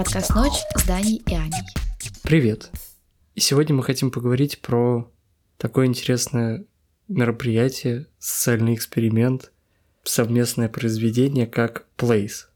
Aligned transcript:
подкаст 0.00 0.34
«Ночь» 0.34 0.64
с 0.76 0.86
Даней 0.86 1.20
и 1.26 1.34
Аней. 1.34 1.60
Привет! 2.22 2.70
И 3.34 3.40
сегодня 3.40 3.74
мы 3.74 3.82
хотим 3.82 4.10
поговорить 4.10 4.62
про 4.62 5.12
такое 5.58 5.84
интересное 5.84 6.64
мероприятие, 7.06 8.06
социальный 8.18 8.72
эксперимент, 8.72 9.52
совместное 10.02 10.70
произведение, 10.70 11.46
как 11.46 11.84
Place, 11.98 12.46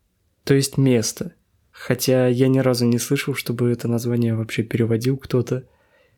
то 0.45 0.55
есть 0.55 0.79
место. 0.79 1.35
Хотя 1.71 2.29
я 2.29 2.49
ни 2.49 2.61
разу 2.61 2.87
не 2.87 2.99
слышал, 2.99 3.35
чтобы 3.35 3.71
это 3.71 3.89
название 3.89 4.35
вообще 4.35 4.63
переводил 4.63 5.19
кто-то. 5.19 5.67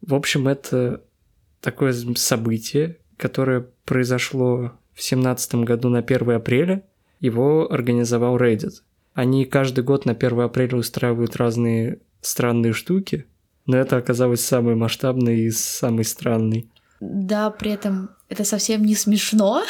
В 0.02 0.14
общем, 0.14 0.46
это 0.46 1.02
такое 1.60 1.92
событие, 2.14 2.98
которое 3.16 3.66
произошло 3.84 4.78
в 4.92 5.02
2017 5.02 5.56
году 5.56 5.88
на 5.88 5.98
1 5.98 6.30
апреля. 6.30 6.84
Его 7.18 7.68
организовал 7.68 8.38
Reddit. 8.38 8.74
Они 9.16 9.46
каждый 9.46 9.82
год 9.82 10.04
на 10.04 10.12
1 10.12 10.40
апреля 10.40 10.76
устраивают 10.76 11.36
разные 11.36 12.00
странные 12.20 12.74
штуки, 12.74 13.24
но 13.64 13.78
это 13.78 13.96
оказалось 13.96 14.44
самый 14.44 14.74
масштабный 14.74 15.40
и 15.40 15.50
самый 15.50 16.04
странный. 16.04 16.68
Да, 17.00 17.48
при 17.48 17.70
этом 17.70 18.10
это 18.28 18.44
совсем 18.44 18.84
не 18.84 18.94
смешно. 18.94 19.64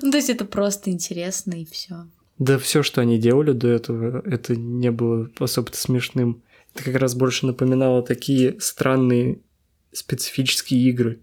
Ну, 0.00 0.10
то 0.12 0.16
есть 0.16 0.30
это 0.30 0.44
просто 0.44 0.90
интересно 0.90 1.60
и 1.60 1.64
все. 1.64 2.06
Да 2.38 2.58
все, 2.58 2.84
что 2.84 3.00
они 3.00 3.18
делали 3.18 3.50
до 3.50 3.66
этого, 3.66 4.22
это 4.24 4.54
не 4.54 4.92
было 4.92 5.28
особо 5.40 5.70
смешным. 5.72 6.42
Это 6.74 6.84
как 6.84 6.96
раз 6.96 7.16
больше 7.16 7.44
напоминало 7.46 8.04
такие 8.04 8.58
странные 8.60 9.40
специфические 9.92 10.80
игры. 10.88 11.18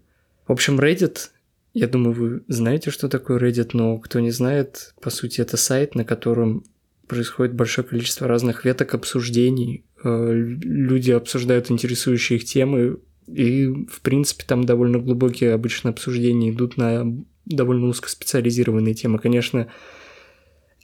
В 0.46 0.52
общем, 0.52 0.78
Reddit, 0.78 1.30
я 1.72 1.88
думаю, 1.88 2.12
вы 2.12 2.42
знаете, 2.46 2.90
что 2.90 3.08
такое 3.08 3.38
Reddit, 3.38 3.70
но 3.72 3.96
кто 3.96 4.20
не 4.20 4.30
знает, 4.30 4.92
по 5.00 5.08
сути, 5.08 5.40
это 5.40 5.56
сайт, 5.56 5.94
на 5.94 6.04
котором 6.04 6.62
происходит 7.10 7.54
большое 7.54 7.86
количество 7.86 8.28
разных 8.28 8.64
веток 8.64 8.94
обсуждений. 8.94 9.84
Э, 10.04 10.32
люди 10.32 11.10
обсуждают 11.10 11.70
интересующие 11.70 12.38
их 12.38 12.44
темы, 12.44 12.98
и, 13.26 13.66
в 13.66 14.00
принципе, 14.00 14.44
там 14.46 14.64
довольно 14.64 14.98
глубокие 14.98 15.52
обычно 15.52 15.90
обсуждения 15.90 16.50
идут 16.50 16.76
на 16.76 17.04
довольно 17.46 17.88
узкоспециализированные 17.88 18.94
темы. 18.94 19.18
Конечно, 19.18 19.68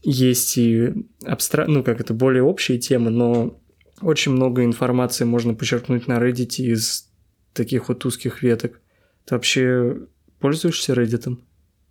есть 0.02 0.58
и 0.58 0.92
абстрак... 1.24 1.68
ну, 1.68 1.84
как 1.84 2.00
это, 2.00 2.12
более 2.12 2.42
общие 2.42 2.78
темы, 2.78 3.10
но 3.10 3.60
очень 4.00 4.32
много 4.32 4.64
информации 4.64 5.24
можно 5.24 5.54
почерпнуть 5.54 6.08
на 6.08 6.18
Reddit 6.18 6.56
из 6.56 7.08
таких 7.52 7.88
вот 7.88 8.04
узких 8.04 8.42
веток. 8.42 8.80
Ты 9.24 9.34
вообще 9.36 9.96
пользуешься 10.40 10.92
Reddit? 10.92 11.38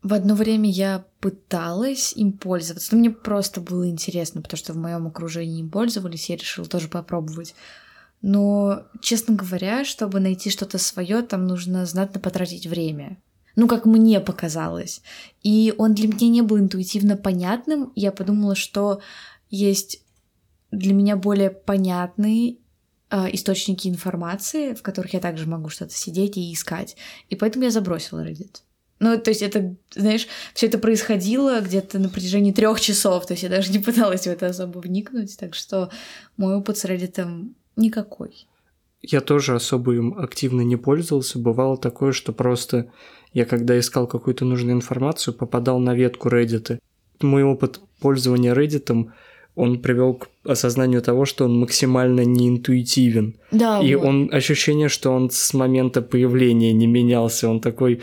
В 0.06 0.14
одно 0.14 0.36
время 0.36 0.70
я 0.70 1.04
пыталась 1.20 2.14
им 2.14 2.34
пользоваться, 2.34 2.94
но 2.94 3.00
мне 3.00 3.10
просто 3.10 3.60
было 3.60 3.90
интересно, 3.90 4.44
потому 4.44 4.56
что 4.60 4.74
в 4.74 4.78
моем 4.78 5.08
окружении 5.08 5.62
им 5.62 5.72
пользовались, 5.72 6.30
я 6.30 6.36
решила 6.36 6.68
тоже 6.68 6.90
попробовать. 6.90 7.56
Но, 8.22 8.84
честно 9.02 9.34
говоря, 9.34 9.84
чтобы 9.84 10.20
найти 10.20 10.52
что-то 10.52 10.78
свое, 10.78 11.24
там 11.24 11.48
нужно 11.48 11.88
знатно 11.88 12.20
потратить 12.20 12.68
время. 12.68 13.18
Ну, 13.56 13.68
как 13.68 13.86
мне 13.86 14.20
показалось. 14.20 15.02
И 15.42 15.74
он 15.76 15.96
для 15.96 16.08
меня 16.08 16.30
не 16.30 16.42
был 16.44 16.60
интуитивно 16.60 17.18
понятным. 17.18 17.92
Я 17.96 18.12
подумала, 18.12 18.54
что 18.54 19.02
есть 19.50 20.04
для 20.70 20.94
меня 20.94 21.16
более 21.16 21.50
понятные 21.50 22.58
э, 23.10 23.34
источники 23.34 23.88
информации, 23.88 24.76
в 24.76 24.84
которых 24.84 25.16
я 25.16 25.20
также 25.20 25.50
могу 25.50 25.70
что-то 25.70 25.96
сидеть 25.96 26.38
и 26.38 26.54
искать. 26.54 26.96
И 27.30 27.36
поэтому 27.36 27.66
я 27.66 27.72
забросила 27.72 28.24
Reddit. 28.24 28.62
Ну, 29.00 29.18
то 29.20 29.30
есть 29.30 29.42
это, 29.42 29.76
знаешь, 29.94 30.28
все 30.54 30.68
это 30.68 30.78
происходило 30.78 31.60
где-то 31.60 32.00
на 32.00 32.10
протяжении 32.10 32.54
трех 32.54 32.80
часов, 32.80 33.26
то 33.26 33.34
есть 33.34 33.44
я 33.44 33.50
даже 33.50 33.72
не 33.72 33.80
пыталась 33.80 34.24
в 34.24 34.28
это 34.28 34.48
особо 34.48 34.80
вникнуть, 34.80 35.38
так 35.38 35.54
что 35.54 35.90
мой 36.38 36.56
опыт 36.56 36.78
с 36.78 36.86
Reddit 36.86 37.50
никакой. 37.76 38.48
Я 39.02 39.22
тоже 39.22 39.54
особо 39.54 39.96
им 39.96 40.18
активно 40.18 40.62
не 40.62 40.78
пользовался. 40.78 41.38
Бывало 41.38 41.78
такое, 41.78 42.12
что 42.12 42.34
просто 42.34 42.92
я, 43.34 43.46
когда 43.46 43.78
искал 43.78 44.08
какую-то 44.08 44.46
нужную 44.46 44.76
информацию, 44.76 45.34
попадал 45.34 45.80
на 45.80 45.94
ветку 45.94 46.30
Reddit. 46.30 46.80
Мой 47.22 47.44
опыт 47.44 47.82
пользования 48.00 48.56
Reddit 48.56 49.12
он 49.56 49.82
привел 49.82 50.16
к 50.16 50.30
осознанию 50.44 51.02
того, 51.02 51.26
что 51.26 51.46
он 51.46 51.60
максимально 51.60 52.22
неинтуитивен. 52.26 53.36
Да, 53.52 53.80
и 53.82 53.96
вот. 53.96 54.06
он 54.06 54.30
ощущение, 54.32 54.90
что 54.90 55.12
он 55.12 55.30
с 55.30 55.54
момента 55.54 56.02
появления 56.02 56.74
не 56.74 56.88
менялся. 56.88 57.48
Он 57.48 57.62
такой 57.62 58.02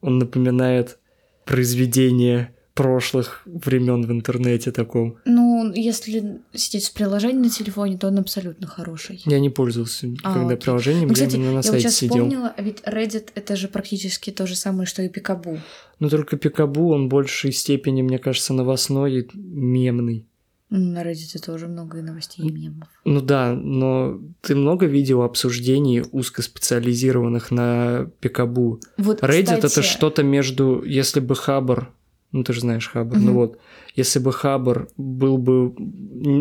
он 0.00 0.18
напоминает 0.18 0.98
произведение 1.44 2.54
прошлых 2.78 3.42
времен 3.44 4.06
в 4.06 4.12
интернете 4.12 4.70
таком. 4.70 5.16
Ну, 5.24 5.72
если 5.74 6.40
сидеть 6.54 6.84
с 6.84 6.90
приложением 6.90 7.42
на 7.42 7.50
телефоне, 7.50 7.98
то 7.98 8.06
он 8.06 8.18
абсолютно 8.18 8.68
хороший. 8.68 9.20
Я 9.24 9.40
не 9.40 9.50
пользовался 9.50 10.06
а, 10.22 10.56
приложением, 10.56 11.08
ну, 11.08 11.14
кстати, 11.14 11.32
я 11.32 11.38
именно 11.38 11.52
на 11.54 11.56
я 11.56 11.62
сайте 11.62 11.72
вот 11.72 11.80
сейчас 11.80 11.96
сидел. 11.96 12.14
вспомнила, 12.14 12.54
а 12.56 12.62
ведь 12.62 12.80
Reddit 12.82 13.30
это 13.34 13.56
же 13.56 13.66
практически 13.66 14.30
то 14.30 14.46
же 14.46 14.54
самое, 14.54 14.86
что 14.86 15.02
и 15.02 15.08
Пикабу. 15.08 15.58
Ну, 15.98 16.08
только 16.08 16.36
Пикабу, 16.36 16.90
он 16.90 17.06
в 17.06 17.08
большей 17.08 17.50
степени, 17.50 18.02
мне 18.02 18.20
кажется, 18.20 18.54
новостной 18.54 19.22
и 19.22 19.28
мемный. 19.34 20.28
На 20.70 21.02
Reddit 21.02 21.38
тоже 21.44 21.66
много 21.66 22.02
новостей 22.02 22.46
и 22.46 22.50
мемов. 22.50 22.88
Ну 23.04 23.22
да, 23.22 23.54
но 23.54 24.20
ты 24.42 24.54
много 24.54 24.84
видел 24.84 25.22
обсуждений 25.22 26.02
узкоспециализированных 26.12 27.50
на 27.50 28.10
Пикабу? 28.20 28.80
Вот, 28.98 29.22
Reddit 29.22 29.44
кстати... 29.44 29.66
это 29.66 29.82
что-то 29.82 30.22
между, 30.22 30.82
если 30.84 31.20
бы 31.20 31.36
Хабр, 31.36 31.90
ну 32.32 32.44
ты 32.44 32.52
же 32.52 32.60
знаешь 32.60 32.86
Хабр, 32.86 33.16
угу. 33.16 33.24
ну 33.24 33.32
вот, 33.32 33.58
если 33.94 34.18
бы 34.18 34.30
Хабр 34.30 34.88
был 34.98 35.38
бы, 35.38 35.74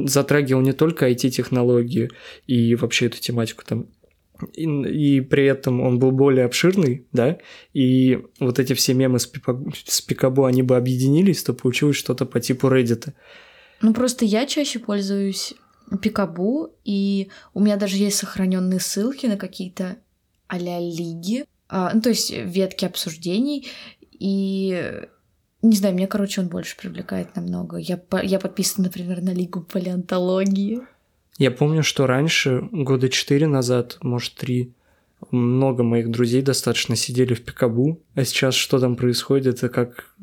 затрагивал 0.09 0.61
не 0.61 0.73
только 0.73 1.09
IT-технологии 1.09 2.09
и 2.47 2.75
вообще 2.75 3.05
эту 3.05 3.21
тематику 3.21 3.63
там, 3.65 3.87
и, 4.53 5.17
и 5.17 5.21
при 5.21 5.45
этом 5.45 5.79
он 5.79 5.99
был 5.99 6.11
более 6.11 6.45
обширный, 6.45 7.05
да, 7.13 7.37
и 7.73 8.19
вот 8.41 8.59
эти 8.59 8.73
все 8.73 8.93
мемы 8.93 9.19
с, 9.19 9.25
Пикабу, 9.25 9.71
с 9.85 10.01
Пикабу, 10.01 10.43
они 10.43 10.63
бы 10.63 10.75
объединились, 10.75 11.43
то 11.43 11.53
получилось 11.53 11.95
что-то 11.95 12.25
по 12.25 12.41
типу 12.41 12.67
Reddit. 12.67 13.13
Ну, 13.81 13.93
просто 13.93 14.25
я 14.25 14.45
чаще 14.45 14.79
пользуюсь 14.79 15.53
Пикабу, 16.01 16.73
и 16.83 17.29
у 17.53 17.59
меня 17.59 17.77
даже 17.77 17.97
есть 17.97 18.17
сохраненные 18.17 18.79
ссылки 18.79 19.25
на 19.25 19.37
какие-то 19.37 19.97
а-ля 20.47 20.79
лиги, 20.79 21.45
а, 21.69 21.91
ну, 21.93 22.01
то 22.01 22.09
есть 22.09 22.31
ветки 22.31 22.85
обсуждений, 22.85 23.67
и 24.11 25.05
не 25.61 25.75
знаю, 25.75 25.95
мне, 25.95 26.07
короче, 26.07 26.41
он 26.41 26.47
больше 26.47 26.77
привлекает 26.77 27.35
намного. 27.35 27.77
Я, 27.77 27.99
я 28.23 28.39
подписана, 28.39 28.87
например, 28.87 29.21
на 29.21 29.31
Лигу 29.31 29.61
палеонтологии. 29.61 30.81
Я 31.37 31.51
помню, 31.51 31.83
что 31.83 32.07
раньше, 32.07 32.67
года 32.71 33.09
четыре 33.09 33.47
назад, 33.47 33.97
может, 34.01 34.35
три, 34.35 34.73
много 35.31 35.83
моих 35.83 36.11
друзей 36.11 36.41
достаточно 36.41 36.95
сидели 36.95 37.33
в 37.33 37.43
Пикабу, 37.43 37.99
а 38.15 38.23
сейчас 38.23 38.55
что 38.55 38.79
там 38.79 38.95
происходит, 38.95 39.55
это 39.55 39.69
как 39.69 40.15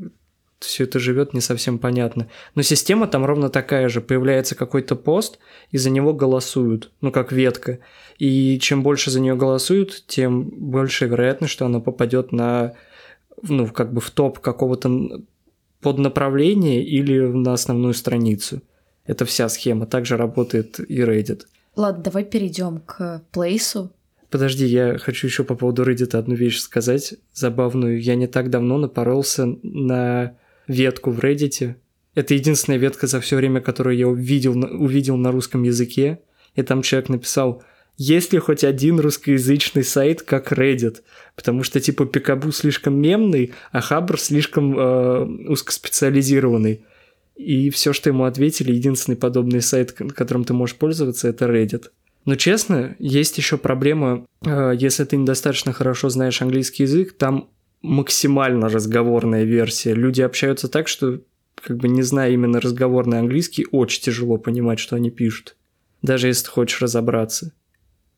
все 0.64 0.84
это 0.84 0.98
живет, 0.98 1.34
не 1.34 1.40
совсем 1.40 1.78
понятно. 1.78 2.28
Но 2.54 2.62
система 2.62 3.06
там 3.06 3.24
ровно 3.24 3.48
такая 3.48 3.88
же. 3.88 4.00
Появляется 4.00 4.54
какой-то 4.54 4.96
пост, 4.96 5.38
и 5.70 5.78
за 5.78 5.90
него 5.90 6.12
голосуют, 6.12 6.90
ну 7.00 7.12
как 7.12 7.32
ветка. 7.32 7.78
И 8.18 8.58
чем 8.60 8.82
больше 8.82 9.10
за 9.10 9.20
нее 9.20 9.36
голосуют, 9.36 10.04
тем 10.06 10.42
больше 10.42 11.06
вероятность, 11.06 11.52
что 11.52 11.66
она 11.66 11.80
попадет 11.80 12.32
на, 12.32 12.74
ну, 13.42 13.66
как 13.68 13.92
бы 13.92 14.00
в 14.00 14.10
топ 14.10 14.38
какого-то 14.38 15.22
поднаправления 15.80 16.82
или 16.82 17.18
на 17.20 17.52
основную 17.52 17.94
страницу. 17.94 18.62
Это 19.06 19.24
вся 19.24 19.48
схема. 19.48 19.86
Также 19.86 20.16
работает 20.16 20.80
и 20.80 21.00
Reddit. 21.00 21.42
Ладно, 21.76 22.04
давай 22.04 22.24
перейдем 22.24 22.78
к 22.78 23.22
плейсу. 23.32 23.90
Подожди, 24.30 24.66
я 24.66 24.98
хочу 24.98 25.26
еще 25.26 25.44
по 25.44 25.54
поводу 25.54 25.84
Reddit 25.84 26.16
одну 26.16 26.34
вещь 26.34 26.58
сказать 26.58 27.14
забавную. 27.32 28.00
Я 28.00 28.16
не 28.16 28.26
так 28.26 28.50
давно 28.50 28.78
напоролся 28.78 29.46
на 29.62 30.36
ветку 30.68 31.10
в 31.10 31.20
Reddit. 31.20 31.74
Это 32.14 32.34
единственная 32.34 32.78
ветка 32.78 33.06
за 33.06 33.20
все 33.20 33.36
время, 33.36 33.60
которую 33.60 33.96
я 33.96 34.08
увидел, 34.08 34.56
увидел 34.56 35.16
на 35.16 35.32
русском 35.32 35.62
языке. 35.62 36.20
И 36.54 36.62
там 36.62 36.82
человек 36.82 37.08
написал, 37.08 37.62
есть 37.96 38.32
ли 38.32 38.38
хоть 38.38 38.64
один 38.64 38.98
русскоязычный 38.98 39.84
сайт, 39.84 40.22
как 40.22 40.52
Reddit? 40.52 41.02
Потому 41.36 41.62
что, 41.62 41.80
типа, 41.80 42.06
Пикабу 42.06 42.52
слишком 42.52 43.00
мемный, 43.00 43.52
а 43.72 43.80
Хабр 43.80 44.18
слишком 44.18 44.78
э, 44.78 45.24
узкоспециализированный. 45.48 46.84
И 47.36 47.70
все, 47.70 47.92
что 47.92 48.10
ему 48.10 48.24
ответили, 48.24 48.72
единственный 48.72 49.16
подобный 49.16 49.62
сайт, 49.62 49.92
которым 49.92 50.44
ты 50.44 50.52
можешь 50.54 50.76
пользоваться, 50.76 51.28
это 51.28 51.46
Reddit. 51.46 51.86
Но 52.24 52.36
честно, 52.36 52.96
есть 52.98 53.36
еще 53.38 53.58
проблема, 53.58 54.26
э, 54.44 54.72
если 54.76 55.04
ты 55.04 55.16
недостаточно 55.16 55.72
хорошо 55.72 56.08
знаешь 56.08 56.40
английский 56.42 56.84
язык, 56.84 57.12
там 57.16 57.50
максимально 57.84 58.70
разговорная 58.70 59.44
версия. 59.44 59.94
Люди 59.94 60.22
общаются 60.22 60.68
так, 60.68 60.88
что, 60.88 61.20
как 61.54 61.76
бы 61.76 61.88
не 61.88 62.00
зная 62.02 62.30
именно 62.30 62.58
разговорный 62.58 63.18
английский, 63.18 63.66
очень 63.70 64.02
тяжело 64.02 64.38
понимать, 64.38 64.78
что 64.78 64.96
они 64.96 65.10
пишут. 65.10 65.54
Даже 66.00 66.28
если 66.28 66.46
ты 66.46 66.50
хочешь 66.50 66.80
разобраться. 66.80 67.52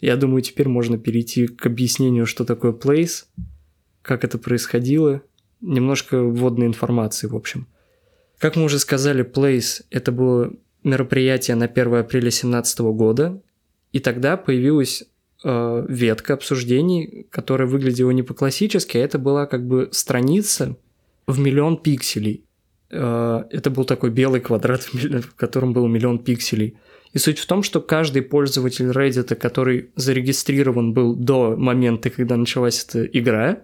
Я 0.00 0.16
думаю, 0.16 0.42
теперь 0.42 0.68
можно 0.68 0.98
перейти 0.98 1.48
к 1.48 1.66
объяснению, 1.66 2.26
что 2.26 2.44
такое 2.44 2.72
place, 2.72 3.24
как 4.02 4.22
это 4.22 4.38
происходило, 4.38 5.22
немножко 5.60 6.22
вводной 6.22 6.66
информации, 6.66 7.26
в 7.26 7.34
общем. 7.34 7.66
Как 8.38 8.54
мы 8.54 8.64
уже 8.64 8.78
сказали, 8.78 9.24
place– 9.24 9.82
это 9.90 10.12
было 10.12 10.52
мероприятие 10.84 11.56
на 11.56 11.64
1 11.64 11.94
апреля 11.94 12.22
2017 12.22 12.78
года, 12.80 13.42
и 13.90 13.98
тогда 13.98 14.36
появилась 14.36 15.04
э, 15.44 15.86
ветка 15.88 16.34
обсуждений, 16.34 17.26
которая 17.30 17.68
выглядела 17.68 18.10
не 18.10 18.22
по-классически, 18.22 18.98
а 18.98 19.00
это 19.00 19.18
была 19.18 19.46
как 19.46 19.66
бы 19.66 19.88
страница 19.92 20.76
в 21.26 21.38
миллион 21.38 21.76
пикселей. 21.76 22.44
Э, 22.90 23.44
это 23.50 23.70
был 23.70 23.84
такой 23.84 24.10
белый 24.10 24.40
квадрат, 24.40 24.82
в 24.92 25.34
котором 25.34 25.72
был 25.72 25.86
миллион 25.86 26.18
пикселей. 26.18 26.76
И 27.12 27.18
суть 27.18 27.38
в 27.38 27.46
том, 27.46 27.62
что 27.62 27.80
каждый 27.80 28.22
пользователь 28.22 28.90
Reddit, 28.90 29.34
который 29.36 29.90
зарегистрирован 29.96 30.92
был 30.92 31.14
до 31.14 31.56
момента, 31.56 32.10
когда 32.10 32.36
началась 32.36 32.84
эта 32.84 33.04
игра, 33.04 33.62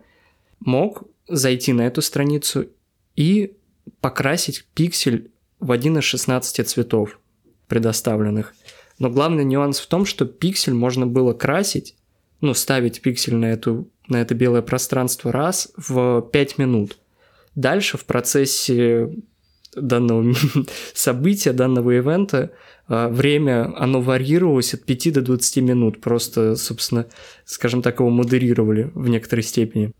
мог 0.60 1.04
зайти 1.28 1.72
на 1.72 1.86
эту 1.86 2.02
страницу 2.02 2.68
и 3.16 3.52
покрасить 4.00 4.64
пиксель 4.74 5.30
в 5.60 5.70
один 5.70 5.98
из 5.98 6.04
16 6.04 6.66
цветов 6.66 7.20
предоставленных. 7.68 8.54
Но 8.98 9.10
главный 9.10 9.44
нюанс 9.44 9.78
в 9.78 9.86
том, 9.86 10.04
что 10.04 10.26
пиксель 10.26 10.74
можно 10.74 11.06
было 11.06 11.32
красить, 11.32 11.96
ну, 12.40 12.54
ставить 12.54 13.00
пиксель 13.00 13.34
на, 13.34 13.46
эту, 13.46 13.88
на 14.08 14.20
это 14.20 14.34
белое 14.34 14.62
пространство 14.62 15.32
раз 15.32 15.72
в 15.76 16.22
5 16.22 16.58
минут. 16.58 16.98
Дальше 17.54 17.98
в 17.98 18.04
процессе 18.04 19.10
данного 19.74 20.34
события, 20.94 21.52
данного 21.52 21.92
ивента, 21.92 22.52
а, 22.88 23.08
время, 23.08 23.72
оно 23.76 24.00
варьировалось 24.00 24.74
от 24.74 24.84
5 24.84 25.12
до 25.14 25.22
20 25.22 25.56
минут. 25.58 26.00
Просто, 26.00 26.56
собственно, 26.56 27.06
скажем 27.44 27.82
так, 27.82 28.00
его 28.00 28.10
модерировали 28.10 28.90
в 28.94 29.08
некоторой 29.08 29.42
степени. 29.42 29.92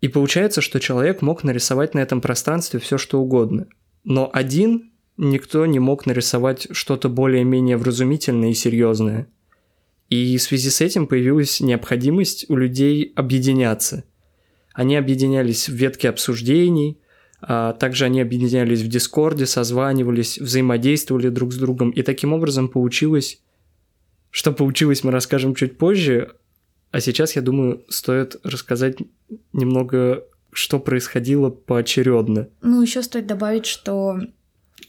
И 0.00 0.08
получается, 0.08 0.60
что 0.60 0.80
человек 0.80 1.22
мог 1.22 1.44
нарисовать 1.44 1.94
на 1.94 2.00
этом 2.00 2.20
пространстве 2.20 2.80
все, 2.80 2.98
что 2.98 3.20
угодно. 3.20 3.66
Но 4.04 4.30
один 4.32 4.90
никто 5.16 5.66
не 5.66 5.78
мог 5.78 6.06
нарисовать 6.06 6.68
что-то 6.70 7.08
более-менее 7.08 7.76
вразумительное 7.76 8.50
и 8.50 8.54
серьезное. 8.54 9.28
И 10.08 10.36
в 10.36 10.42
связи 10.42 10.70
с 10.70 10.80
этим 10.80 11.06
появилась 11.06 11.60
необходимость 11.60 12.46
у 12.48 12.56
людей 12.56 13.12
объединяться. 13.14 14.04
Они 14.72 14.96
объединялись 14.96 15.68
в 15.68 15.72
ветке 15.72 16.08
обсуждений, 16.08 16.98
а 17.40 17.72
также 17.72 18.04
они 18.04 18.20
объединялись 18.20 18.82
в 18.82 18.88
Дискорде, 18.88 19.46
созванивались, 19.46 20.38
взаимодействовали 20.38 21.28
друг 21.28 21.52
с 21.52 21.56
другом. 21.56 21.90
И 21.90 22.02
таким 22.02 22.32
образом 22.32 22.68
получилось... 22.68 23.40
Что 24.32 24.52
получилось, 24.52 25.02
мы 25.02 25.10
расскажем 25.10 25.56
чуть 25.56 25.76
позже. 25.76 26.36
А 26.92 27.00
сейчас, 27.00 27.34
я 27.34 27.42
думаю, 27.42 27.84
стоит 27.88 28.36
рассказать 28.44 28.98
немного, 29.52 30.24
что 30.52 30.78
происходило 30.78 31.50
поочередно. 31.50 32.48
Ну, 32.62 32.80
еще 32.80 33.02
стоит 33.02 33.26
добавить, 33.26 33.66
что 33.66 34.20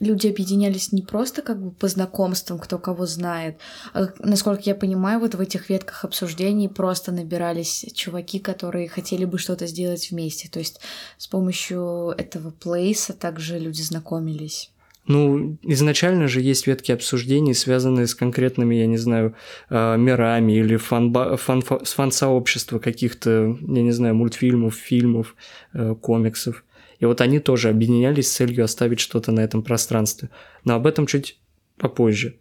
люди 0.02 0.28
объединялись 0.28 0.92
не 0.92 1.02
просто 1.04 1.42
как 1.42 1.62
бы 1.62 1.72
по 1.72 1.88
знакомствам, 1.88 2.60
кто 2.60 2.78
кого 2.78 3.06
знает. 3.06 3.58
А, 3.94 4.08
насколько 4.20 4.64
я 4.66 4.76
понимаю, 4.76 5.20
вот 5.20 5.36
в 5.36 5.40
этих 5.40 5.70
ветках 5.70 6.04
обсуждений 6.04 6.68
просто 6.68 7.12
набирались 7.12 7.86
чуваки, 7.94 8.40
которые 8.40 8.90
хотели 8.90 9.26
бы 9.26 9.38
что-то 9.38 9.68
сделать 9.68 10.10
вместе. 10.12 10.50
То 10.50 10.60
есть 10.60 10.82
с 11.18 11.28
помощью 11.28 12.14
этого 12.18 12.50
плейса 12.52 13.14
также 13.14 13.60
люди 13.60 13.82
знакомились. 13.82 14.72
Ну, 15.08 15.58
изначально 15.64 16.28
же 16.28 16.42
есть 16.42 16.68
ветки 16.68 16.92
обсуждений, 16.92 17.54
связанные 17.54 18.08
с 18.08 18.14
конкретными, 18.14 18.76
я 18.76 18.86
не 18.86 18.98
знаю, 18.98 19.36
а, 19.70 19.96
мирами 19.98 20.54
или 20.54 20.78
фан 20.78 21.14
фан 21.38 21.62
фан-сообщества 21.62 22.80
каких-то, 22.80 23.58
я 23.62 23.82
не 23.82 23.92
знаю, 23.92 24.16
мультфильмов, 24.16 24.76
фильмов, 24.76 25.36
э, 25.74 25.96
комиксов. 25.96 26.64
И 27.02 27.06
вот 27.06 27.20
они 27.20 27.40
тоже 27.40 27.70
объединялись 27.70 28.30
с 28.30 28.36
целью 28.36 28.64
оставить 28.64 29.00
что-то 29.00 29.32
на 29.32 29.42
этом 29.42 29.64
пространстве. 29.64 30.30
Но 30.64 30.76
об 30.76 30.86
этом 30.88 31.08
чуть 31.08 31.40
попозже. 31.78 32.38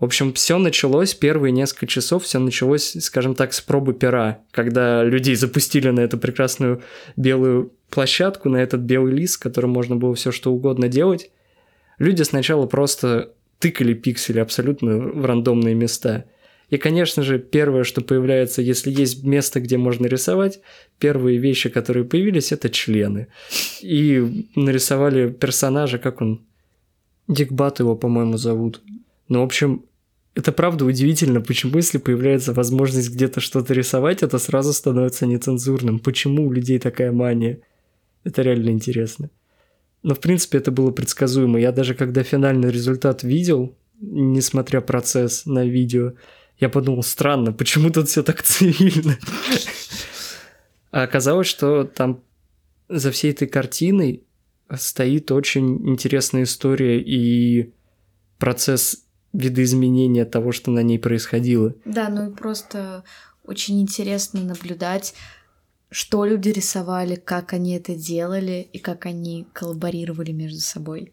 В 0.00 0.04
общем, 0.04 0.34
все 0.34 0.58
началось, 0.58 1.14
первые 1.14 1.52
несколько 1.52 1.86
часов 1.86 2.24
все 2.24 2.38
началось, 2.38 2.96
скажем 3.00 3.34
так, 3.34 3.54
с 3.54 3.60
пробы 3.62 3.94
пера, 3.94 4.40
когда 4.50 5.02
людей 5.02 5.36
запустили 5.36 5.88
на 5.88 6.00
эту 6.00 6.18
прекрасную 6.18 6.82
белую 7.16 7.72
площадку, 7.88 8.50
на 8.50 8.58
этот 8.58 8.82
белый 8.82 9.14
лист, 9.14 9.34
с 9.34 9.38
которым 9.38 9.70
можно 9.70 9.96
было 9.96 10.14
все 10.14 10.32
что 10.32 10.52
угодно 10.52 10.88
делать. 10.88 11.30
Люди 11.98 12.22
сначала 12.22 12.66
просто 12.66 13.32
тыкали 13.60 13.94
пиксели 13.94 14.40
абсолютно 14.40 14.98
в 14.98 15.24
рандомные 15.24 15.74
места– 15.74 16.24
и, 16.68 16.78
конечно 16.78 17.22
же, 17.22 17.38
первое, 17.38 17.84
что 17.84 18.00
появляется, 18.00 18.60
если 18.60 18.90
есть 18.90 19.22
место, 19.22 19.60
где 19.60 19.78
можно 19.78 20.06
рисовать, 20.06 20.60
первые 20.98 21.38
вещи, 21.38 21.68
которые 21.68 22.04
появились, 22.04 22.50
это 22.50 22.70
члены. 22.70 23.28
И 23.82 24.46
нарисовали 24.56 25.30
персонажа, 25.30 25.98
как 25.98 26.20
он... 26.20 26.44
Дикбат 27.28 27.80
его, 27.80 27.96
по-моему, 27.96 28.36
зовут. 28.36 28.82
Ну, 29.28 29.40
в 29.40 29.44
общем, 29.44 29.84
это 30.36 30.52
правда 30.52 30.84
удивительно, 30.84 31.40
почему, 31.40 31.76
если 31.76 31.98
появляется 31.98 32.52
возможность 32.52 33.10
где-то 33.10 33.40
что-то 33.40 33.74
рисовать, 33.74 34.22
это 34.22 34.38
сразу 34.38 34.72
становится 34.72 35.26
нецензурным. 35.26 35.98
Почему 35.98 36.46
у 36.46 36.52
людей 36.52 36.78
такая 36.78 37.10
мания? 37.10 37.60
Это 38.22 38.42
реально 38.42 38.70
интересно. 38.70 39.30
Но, 40.02 40.14
в 40.14 40.20
принципе, 40.20 40.58
это 40.58 40.70
было 40.70 40.90
предсказуемо. 40.90 41.58
Я 41.58 41.72
даже 41.72 41.94
когда 41.94 42.22
финальный 42.22 42.70
результат 42.70 43.24
видел, 43.24 43.74
несмотря 44.00 44.80
процесс 44.80 45.46
на 45.46 45.64
видео, 45.64 46.12
я 46.58 46.68
подумал, 46.68 47.02
странно, 47.02 47.52
почему 47.52 47.90
тут 47.90 48.08
все 48.08 48.22
так 48.22 48.42
цивильно? 48.42 49.18
А 50.90 51.02
оказалось, 51.02 51.46
что 51.46 51.84
там 51.84 52.22
за 52.88 53.10
всей 53.10 53.32
этой 53.32 53.48
картиной 53.48 54.22
стоит 54.74 55.30
очень 55.30 55.88
интересная 55.88 56.44
история 56.44 57.00
и 57.00 57.72
процесс 58.38 59.04
видоизменения 59.32 60.24
того, 60.24 60.52
что 60.52 60.70
на 60.70 60.82
ней 60.82 60.98
происходило. 60.98 61.74
Да, 61.84 62.08
ну 62.08 62.30
и 62.30 62.34
просто 62.34 63.04
очень 63.44 63.80
интересно 63.80 64.42
наблюдать, 64.42 65.14
что 65.90 66.24
люди 66.24 66.48
рисовали, 66.48 67.16
как 67.16 67.52
они 67.52 67.76
это 67.76 67.94
делали 67.94 68.68
и 68.72 68.78
как 68.78 69.06
они 69.06 69.46
коллаборировали 69.52 70.32
между 70.32 70.60
собой. 70.60 71.12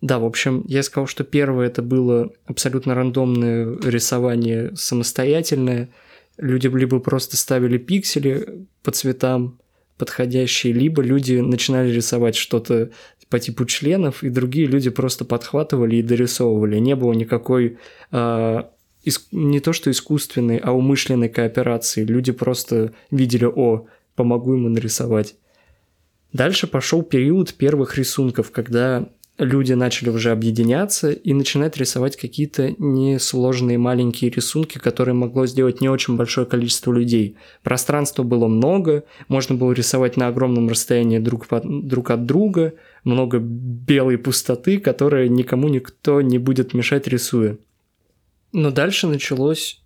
Да, 0.00 0.18
в 0.18 0.24
общем, 0.24 0.64
я 0.66 0.82
сказал, 0.82 1.06
что 1.06 1.24
первое 1.24 1.66
это 1.66 1.82
было 1.82 2.32
абсолютно 2.46 2.94
рандомное 2.94 3.76
рисование 3.82 4.74
самостоятельное. 4.74 5.90
Люди 6.38 6.68
либо 6.68 7.00
просто 7.00 7.36
ставили 7.36 7.76
пиксели 7.76 8.66
по 8.82 8.92
цветам 8.92 9.58
подходящие, 9.98 10.72
либо 10.72 11.02
люди 11.02 11.34
начинали 11.34 11.92
рисовать 11.92 12.34
что-то 12.34 12.90
по 13.28 13.38
типу 13.38 13.66
членов, 13.66 14.24
и 14.24 14.30
другие 14.30 14.66
люди 14.66 14.88
просто 14.88 15.24
подхватывали 15.26 15.96
и 15.96 16.02
дорисовывали. 16.02 16.78
Не 16.78 16.96
было 16.96 17.12
никакой 17.12 17.78
э, 18.10 18.62
иск... 19.04 19.26
не 19.30 19.60
то 19.60 19.72
что 19.72 19.90
искусственной, 19.90 20.56
а 20.56 20.72
умышленной 20.72 21.28
кооперации. 21.28 22.04
Люди 22.04 22.32
просто 22.32 22.92
видели, 23.10 23.44
о, 23.44 23.86
помогу 24.16 24.54
ему 24.54 24.68
нарисовать. 24.70 25.36
Дальше 26.32 26.66
пошел 26.66 27.02
период 27.02 27.54
первых 27.54 27.98
рисунков, 27.98 28.50
когда 28.50 29.08
люди 29.38 29.72
начали 29.72 30.10
уже 30.10 30.30
объединяться 30.30 31.10
и 31.10 31.32
начинать 31.32 31.76
рисовать 31.76 32.16
какие-то 32.16 32.74
несложные 32.78 33.78
маленькие 33.78 34.30
рисунки, 34.30 34.78
которые 34.78 35.14
могло 35.14 35.46
сделать 35.46 35.80
не 35.80 35.88
очень 35.88 36.16
большое 36.16 36.46
количество 36.46 36.92
людей. 36.92 37.36
Пространства 37.62 38.22
было 38.22 38.48
много, 38.48 39.04
можно 39.28 39.54
было 39.54 39.72
рисовать 39.72 40.16
на 40.16 40.28
огромном 40.28 40.68
расстоянии 40.68 41.18
друг, 41.18 41.46
по, 41.46 41.60
друг 41.64 42.10
от 42.10 42.26
друга, 42.26 42.74
много 43.04 43.38
белой 43.38 44.18
пустоты, 44.18 44.78
которая 44.78 45.28
никому 45.28 45.68
никто 45.68 46.20
не 46.20 46.38
будет 46.38 46.74
мешать 46.74 47.06
рисуя. 47.06 47.56
Но 48.52 48.70
дальше 48.70 49.06
началось, 49.06 49.80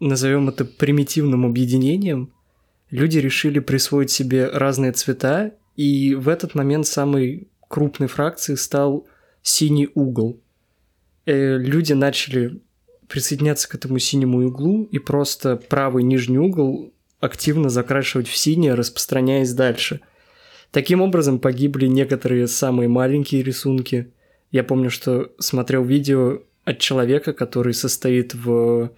назовем 0.00 0.48
это 0.48 0.64
примитивным 0.64 1.46
объединением. 1.46 2.32
Люди 2.90 3.18
решили 3.18 3.58
присвоить 3.58 4.10
себе 4.10 4.48
разные 4.48 4.92
цвета, 4.92 5.52
и 5.76 6.14
в 6.14 6.28
этот 6.28 6.54
момент 6.54 6.86
самый 6.86 7.48
крупной 7.68 8.08
фракции 8.08 8.54
стал 8.54 9.06
синий 9.42 9.88
угол. 9.94 10.40
Э, 11.26 11.58
люди 11.58 11.92
начали 11.92 12.60
присоединяться 13.06 13.68
к 13.68 13.74
этому 13.74 13.98
синему 13.98 14.46
углу 14.46 14.84
и 14.84 14.98
просто 14.98 15.56
правый 15.56 16.02
нижний 16.02 16.38
угол 16.38 16.92
активно 17.20 17.68
закрашивать 17.68 18.28
в 18.28 18.36
синее, 18.36 18.74
распространяясь 18.74 19.52
дальше. 19.52 20.00
Таким 20.70 21.00
образом 21.00 21.38
погибли 21.38 21.86
некоторые 21.86 22.46
самые 22.46 22.88
маленькие 22.88 23.42
рисунки. 23.42 24.12
Я 24.50 24.64
помню, 24.64 24.90
что 24.90 25.32
смотрел 25.38 25.84
видео 25.84 26.42
от 26.64 26.78
человека, 26.78 27.32
который 27.32 27.72
состоит 27.72 28.34
в 28.34 28.90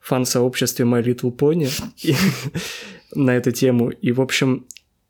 фан-сообществе 0.00 0.84
My 0.84 1.02
Little 1.02 1.34
Pony 1.34 1.70
на 3.14 3.36
эту 3.36 3.50
тему. 3.50 3.90
И, 3.90 4.12
в 4.12 4.20
общем, 4.20 4.66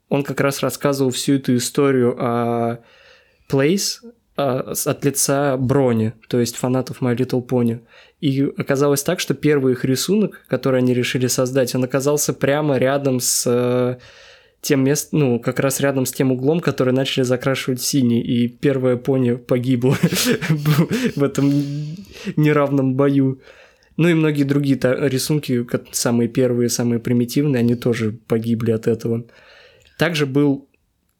он 0.09 0.23
как 0.23 0.41
раз 0.41 0.61
рассказывал 0.61 1.11
всю 1.11 1.35
эту 1.35 1.55
историю 1.55 2.15
о 2.19 2.79
Place 3.49 3.99
а, 4.35 4.73
от 4.85 5.05
лица 5.05 5.57
Брони, 5.57 6.13
то 6.27 6.39
есть 6.39 6.55
фанатов 6.55 7.01
My 7.01 7.15
Little 7.15 7.45
Pony. 7.45 7.79
И 8.21 8.41
оказалось 8.57 9.03
так, 9.03 9.19
что 9.19 9.33
первый 9.33 9.73
их 9.73 9.85
рисунок, 9.85 10.45
который 10.47 10.79
они 10.79 10.93
решили 10.93 11.27
создать, 11.27 11.73
он 11.75 11.83
оказался 11.83 12.33
прямо 12.33 12.77
рядом 12.77 13.19
с 13.19 13.43
э, 13.47 13.97
тем 14.61 14.83
мест, 14.83 15.09
ну, 15.13 15.39
как 15.39 15.59
раз 15.59 15.79
рядом 15.79 16.05
с 16.05 16.11
тем 16.11 16.31
углом, 16.31 16.59
который 16.59 16.93
начали 16.93 17.23
закрашивать 17.23 17.81
синий, 17.81 18.21
и 18.21 18.47
первая 18.47 18.97
пони 18.97 19.33
погибла 19.33 19.97
в 21.15 21.23
этом 21.23 21.51
неравном 22.35 22.95
бою. 22.95 23.39
Ну 23.97 24.07
и 24.07 24.13
многие 24.13 24.43
другие 24.43 24.79
рисунки, 24.81 25.65
самые 25.91 26.29
первые, 26.29 26.69
самые 26.69 26.99
примитивные, 26.99 27.59
они 27.59 27.75
тоже 27.75 28.17
погибли 28.27 28.71
от 28.71 28.87
этого. 28.87 29.25
Также 29.99 30.25
был 30.25 30.69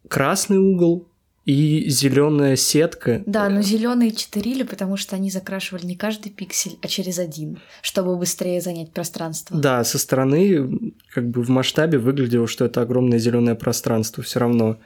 красный 0.07 0.57
угол, 0.57 1.05
и 1.43 1.89
зеленая 1.89 2.55
сетка. 2.55 3.24
Да, 3.25 3.50
но 3.50 3.62
зеленые 3.62 4.12
читерили, 4.12 4.63
потому 4.63 4.95
что 4.95 5.17
они 5.17 5.29
закрашивали 5.31 5.86
не 5.86 5.98
каждый 5.98 6.29
пиксель, 6.29 6.77
а 6.81 6.88
через 6.88 7.19
один, 7.19 7.59
чтобы 7.81 8.15
быстрее 8.15 8.62
занять 8.62 8.91
пространство. 8.91 9.59
Да, 9.59 9.83
со 9.83 9.98
стороны, 9.98 10.93
как 11.13 11.27
бы 11.27 11.41
в 11.41 11.50
масштабе 11.50 11.98
выглядело, 11.98 12.48
что 12.48 12.65
это 12.65 12.81
огромное 12.81 13.19
зеленое 13.19 13.55
пространство 13.55 14.24
все 14.24 14.39
равно. 14.39 14.77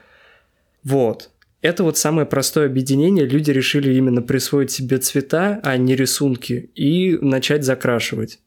Вот. 0.83 1.29
Это 1.62 1.83
вот 1.83 1.97
самое 1.97 2.25
простое 2.25 2.65
объединение. 2.65 3.25
Люди 3.27 3.51
решили 3.51 3.93
именно 3.93 4.23
присвоить 4.23 4.71
себе 4.71 4.97
цвета, 4.97 5.59
а 5.63 5.77
не 5.77 5.95
рисунки, 5.95 6.71
и 6.73 7.17
начать 7.21 7.63
закрашивать. 7.63 8.39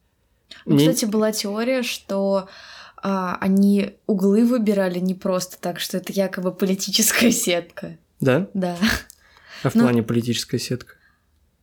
Ну, 0.65 0.75
Мне... 0.75 0.89
Кстати, 0.89 1.09
была 1.09 1.31
теория, 1.31 1.83
что 1.83 2.49
а, 3.01 3.37
они 3.39 3.95
углы 4.07 4.45
выбирали 4.45 4.99
не 4.99 5.13
просто 5.13 5.57
так, 5.59 5.79
что 5.79 5.97
это 5.97 6.11
якобы 6.13 6.51
политическая 6.51 7.31
сетка. 7.31 7.97
Да? 8.19 8.47
Да. 8.53 8.77
А 9.63 9.69
в 9.69 9.75
ну, 9.75 9.83
плане 9.83 10.03
политическая 10.03 10.59
сетка? 10.59 10.93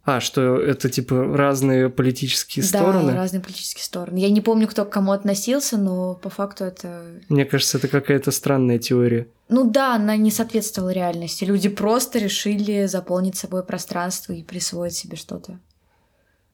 А, 0.04 0.20
что 0.20 0.58
это 0.58 0.90
типа 0.90 1.34
разные 1.36 1.88
политические 1.88 2.62
да, 2.62 2.68
стороны? 2.68 3.12
Да, 3.12 3.16
разные 3.16 3.40
политические 3.40 3.84
стороны. 3.84 4.18
Я 4.18 4.28
не 4.28 4.42
помню, 4.42 4.68
кто 4.68 4.84
к 4.84 4.90
кому 4.90 5.12
относился, 5.12 5.78
но 5.78 6.14
по 6.14 6.28
факту 6.28 6.64
это... 6.64 7.02
Мне 7.30 7.46
кажется, 7.46 7.78
это 7.78 7.88
какая-то 7.88 8.30
странная 8.30 8.78
теория. 8.78 9.28
Ну 9.48 9.70
да, 9.70 9.94
она 9.94 10.16
не 10.16 10.30
соответствовала 10.30 10.90
реальности. 10.90 11.44
Люди 11.44 11.70
просто 11.70 12.18
решили 12.18 12.84
заполнить 12.84 13.36
собой 13.36 13.64
пространство 13.64 14.34
и 14.34 14.42
присвоить 14.42 14.94
себе 14.94 15.16
что-то. 15.16 15.58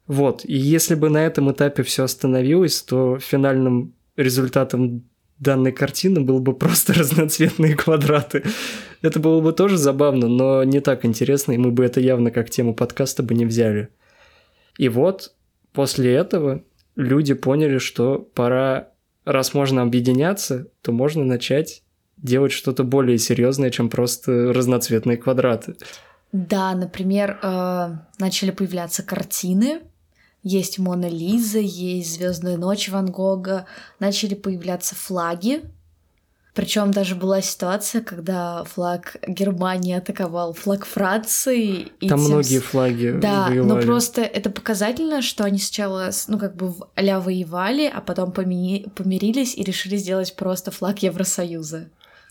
Вот, 0.06 0.44
и 0.44 0.56
если 0.56 0.94
бы 0.94 1.08
на 1.08 1.18
этом 1.18 1.50
этапе 1.52 1.82
все 1.82 2.04
остановилось, 2.04 2.82
то 2.82 3.18
финальным 3.18 3.94
результатом 4.16 5.04
данной 5.38 5.72
картины 5.72 6.20
был 6.20 6.38
бы 6.38 6.54
просто 6.56 6.94
разноцветные 6.94 7.74
квадраты. 7.74 8.44
Это 9.02 9.18
было 9.18 9.40
бы 9.40 9.52
тоже 9.52 9.76
забавно, 9.76 10.28
но 10.28 10.62
не 10.64 10.80
так 10.80 11.04
интересно, 11.04 11.52
и 11.52 11.58
мы 11.58 11.70
бы 11.70 11.84
это 11.84 12.00
явно 12.00 12.30
как 12.30 12.50
тему 12.50 12.74
подкаста 12.74 13.22
бы 13.22 13.34
не 13.34 13.46
взяли. 13.46 13.88
И 14.78 14.88
вот 14.88 15.34
после 15.72 16.14
этого 16.14 16.62
люди 16.96 17.34
поняли, 17.34 17.78
что 17.78 18.18
пора, 18.18 18.90
раз 19.24 19.54
можно 19.54 19.82
объединяться, 19.82 20.68
то 20.82 20.92
можно 20.92 21.24
начать 21.24 21.82
делать 22.16 22.52
что-то 22.52 22.84
более 22.84 23.18
серьезное, 23.18 23.70
чем 23.70 23.88
просто 23.88 24.52
разноцветные 24.52 25.16
квадраты. 25.16 25.76
Да, 26.32 26.74
например, 26.74 27.38
э, 27.42 27.88
начали 28.18 28.50
появляться 28.50 29.02
картины, 29.02 29.80
есть 30.42 30.78
Мона 30.78 31.08
Лиза, 31.08 31.58
есть 31.58 32.14
Звездная 32.14 32.56
ночь 32.56 32.88
Ван 32.88 33.10
Гога, 33.10 33.66
начали 33.98 34.34
появляться 34.34 34.94
флаги. 34.94 35.62
Причем 36.54 36.90
даже 36.90 37.14
была 37.14 37.42
ситуация, 37.42 38.02
когда 38.02 38.64
флаг 38.64 39.16
Германии 39.26 39.94
атаковал 39.94 40.52
флаг 40.52 40.84
Франции. 40.84 41.88
И 42.00 42.08
Там 42.08 42.18
тем... 42.18 42.28
многие 42.28 42.58
флаги 42.58 43.16
Да, 43.20 43.46
воевали. 43.46 43.68
но 43.68 43.80
просто 43.80 44.22
это 44.22 44.50
показательно, 44.50 45.22
что 45.22 45.44
они 45.44 45.58
сначала, 45.58 46.10
ну, 46.26 46.38
как 46.38 46.56
бы 46.56 46.74
а 46.96 47.20
воевали, 47.20 47.90
а 47.92 48.00
потом 48.00 48.32
помени... 48.32 48.86
помирились 48.96 49.54
и 49.56 49.62
решили 49.62 49.96
сделать 49.96 50.34
просто 50.34 50.70
флаг 50.70 51.02
Евросоюза. 51.02 51.88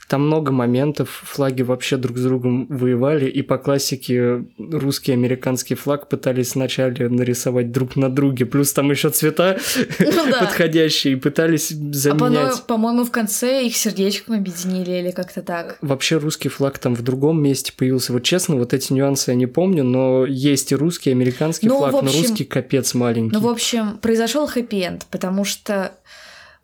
Там 0.10 0.25
много 0.25 0.51
моментов, 0.51 1.22
флаги 1.24 1.62
вообще 1.62 1.96
друг 1.98 2.18
с 2.18 2.24
другом 2.24 2.66
воевали, 2.68 3.30
и 3.30 3.44
по 3.44 3.60
классике 3.60 4.44
русский 4.58 5.12
и 5.12 5.13
американский 5.13 5.75
флаг 5.75 6.10
пытались 6.10 6.56
вначале 6.56 7.10
нарисовать 7.10 7.72
друг 7.72 7.96
на 7.96 8.10
друге, 8.10 8.48
плюс 8.48 8.74
там 8.74 8.89
еще 8.89 9.12
цвета 9.12 9.60
ну, 10.00 10.32
да. 10.32 10.39
подходящие, 10.39 11.13
и 11.13 11.16
пытались 11.16 11.72
а 11.72 11.75
заменять. 11.94 12.56
А 12.56 12.62
по-моему, 12.68 13.06
в 13.06 13.12
конце 13.12 13.63
их 13.63 13.75
сердечком 13.75 14.34
объединили 14.34 14.94
или 14.94 15.12
как-то 15.12 15.44
так. 15.44 15.78
Вообще 15.82 16.18
русский 16.18 16.50
флаг 16.50 16.80
там 16.80 16.96
в 16.96 17.04
другом 17.04 17.39
месте 17.44 17.72
появился. 17.78 18.12
Вот 18.12 18.24
честно, 18.24 18.56
вот 18.56 18.74
эти 18.74 18.92
нюансы 18.92 19.30
я 19.30 19.36
не 19.36 19.46
помню, 19.46 19.84
но 19.84 20.25
есть 20.25 20.72
и 20.72 20.75
русский, 20.75 21.12
и 21.12 21.13
американский 21.13 21.68
ну, 21.68 21.78
флаг, 21.78 21.94
общем, 21.94 22.06
но 22.08 22.12
русский 22.12 22.46
капец 22.46 22.96
маленький. 22.96 23.36
Ну, 23.36 23.42
в 23.42 23.48
общем, 23.48 24.00
произошел 24.01 24.48
хэппи-энд, 24.48 25.06
потому 25.12 25.46
что 25.46 25.92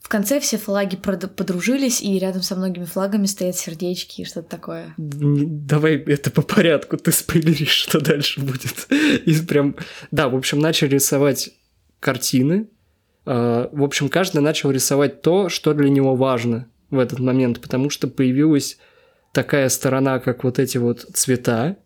в 0.06 0.08
конце 0.08 0.40
все 0.40 0.60
флаги 0.60 0.98
подружились, 0.98 2.00
и 2.00 2.20
рядом 2.20 2.44
со 2.44 2.56
многими 2.56 2.86
флагами 2.86 3.26
стоят 3.26 3.56
сердечки 3.56 4.22
и 4.22 4.24
что-то 4.24 4.48
такое. 4.48 4.94
Давай 4.98 5.96
это 5.96 6.30
по 6.30 6.44
порядку, 6.44 6.98
ты 6.98 7.12
спойлеришь, 7.12 7.72
что 7.72 8.00
дальше 8.00 8.40
будет. 8.40 8.88
И 9.26 9.34
прям, 9.48 9.76
да, 10.12 10.30
в 10.30 10.36
общем, 10.36 10.60
начали 10.60 10.90
рисовать 10.90 11.50
картины. 12.00 12.70
А, 13.26 13.68
в 13.72 13.84
общем, 13.84 14.10
каждый 14.10 14.44
начал 14.44 14.70
рисовать 14.70 15.24
то, 15.24 15.50
что 15.50 15.74
для 15.74 15.90
него 15.90 16.16
важно 16.16 16.70
в 16.92 17.00
этот 17.00 17.18
момент, 17.18 17.60
потому 17.60 17.90
что 17.90 18.08
появилась 18.08 18.78
такая 19.32 19.70
сторона, 19.70 20.20
как 20.20 20.44
вот 20.44 20.60
эти 20.60 20.78
вот 20.78 21.00
цвета, 21.16 21.78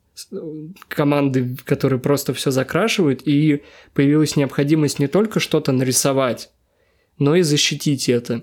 команды, 0.90 1.56
которые 1.64 2.02
просто 2.02 2.34
все 2.34 2.52
закрашивают, 2.52 3.22
и 3.26 3.64
появилась 3.94 4.36
необходимость 4.36 5.00
не 5.00 5.08
только 5.08 5.40
что-то 5.40 5.72
нарисовать, 5.72 6.52
но 7.20 7.36
и 7.36 7.42
защитить 7.42 8.10
это. 8.10 8.42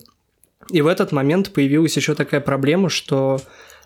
И 0.71 0.83
в 0.83 0.87
этот 0.87 1.13
момент 1.13 1.53
появилась 1.53 1.97
еще 1.97 2.15
такая 2.15 2.41
проблема, 2.41 2.89
что 2.89 3.41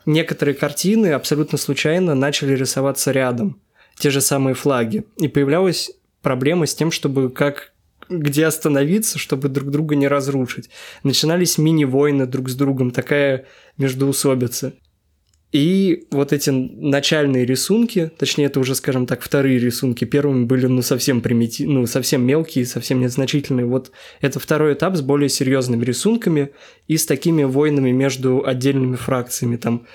некоторые 0.06 0.54
картины 0.54 1.12
абсолютно 1.12 1.58
случайно 1.58 2.14
начали 2.14 2.54
рисоваться 2.54 3.12
рядом, 3.12 3.60
те 3.98 4.10
же 4.10 4.20
самые 4.20 4.54
флаги. 4.54 5.04
И 5.18 5.28
появлялась 5.28 5.90
проблема 6.22 6.66
с 6.66 6.74
тем, 6.74 6.90
чтобы 6.90 7.30
как 7.30 7.72
где 8.08 8.46
остановиться, 8.46 9.18
чтобы 9.18 9.48
друг 9.48 9.70
друга 9.70 9.94
не 9.94 10.08
разрушить. 10.08 10.68
Начинались 11.04 11.58
мини-войны 11.58 12.26
друг 12.26 12.48
с 12.48 12.56
другом, 12.56 12.90
такая 12.90 13.46
междуусобица. 13.78 14.74
И 15.52 16.06
вот 16.12 16.32
эти 16.32 16.50
начальные 16.50 17.44
рисунки, 17.44 18.12
точнее, 18.16 18.44
это 18.46 18.60
уже, 18.60 18.76
скажем 18.76 19.06
так, 19.06 19.20
вторые 19.20 19.58
рисунки, 19.58 20.04
первыми 20.04 20.44
были, 20.44 20.66
ну, 20.66 20.80
совсем 20.82 21.20
примити... 21.20 21.64
ну, 21.64 21.86
совсем 21.86 22.24
мелкие, 22.24 22.64
совсем 22.64 23.00
незначительные. 23.00 23.66
Вот 23.66 23.90
это 24.20 24.38
второй 24.38 24.74
этап 24.74 24.96
с 24.96 25.00
более 25.00 25.28
серьезными 25.28 25.84
рисунками 25.84 26.50
и 26.86 26.96
с 26.96 27.04
такими 27.04 27.42
войнами 27.42 27.90
между 27.90 28.46
отдельными 28.46 28.94
фракциями, 28.94 29.56
там, 29.56 29.86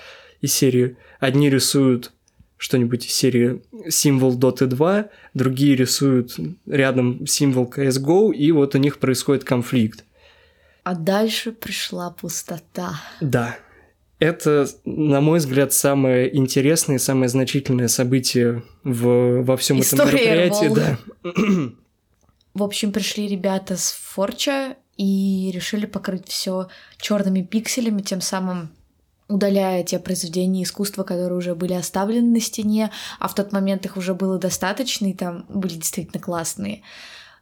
из 0.42 0.52
серии 0.52 0.96
одни 1.20 1.48
рисуют 1.48 2.12
что-нибудь 2.58 3.06
из 3.06 3.12
серии 3.12 3.62
символ 3.88 4.38
Dota 4.38 4.66
2, 4.66 5.08
другие 5.34 5.76
рисуют 5.76 6.36
рядом 6.66 7.26
символ 7.26 7.70
CSGO, 7.74 8.34
и 8.34 8.52
вот 8.52 8.74
у 8.74 8.78
них 8.78 8.98
происходит 8.98 9.44
конфликт. 9.44 10.04
А 10.84 10.94
дальше 10.94 11.52
пришла 11.52 12.10
пустота. 12.10 13.00
Да, 13.20 13.58
это, 14.18 14.66
на 14.84 15.20
мой 15.20 15.38
взгляд, 15.38 15.72
самое 15.72 16.34
интересное 16.34 16.96
и 16.96 17.00
самое 17.00 17.28
значительное 17.28 17.88
событие 17.88 18.62
в, 18.82 19.42
во 19.42 19.56
всем 19.56 19.80
этом 19.80 19.98
мероприятии. 19.98 20.74
Да. 20.74 20.98
В 22.54 22.62
общем, 22.62 22.92
пришли 22.92 23.28
ребята 23.28 23.76
с 23.76 23.92
Форча 23.92 24.76
и 24.96 25.50
решили 25.52 25.84
покрыть 25.84 26.28
все 26.28 26.68
черными 26.96 27.42
пикселями, 27.42 28.00
тем 28.00 28.22
самым 28.22 28.70
удаляя 29.28 29.82
те 29.82 29.98
произведения 29.98 30.62
искусства, 30.62 31.02
которые 31.02 31.36
уже 31.36 31.54
были 31.54 31.74
оставлены 31.74 32.30
на 32.30 32.40
стене, 32.40 32.90
а 33.18 33.28
в 33.28 33.34
тот 33.34 33.52
момент 33.52 33.84
их 33.84 33.96
уже 33.96 34.14
было 34.14 34.38
достаточно, 34.38 35.06
и 35.06 35.14
там 35.14 35.44
были 35.48 35.74
действительно 35.74 36.22
классные. 36.22 36.82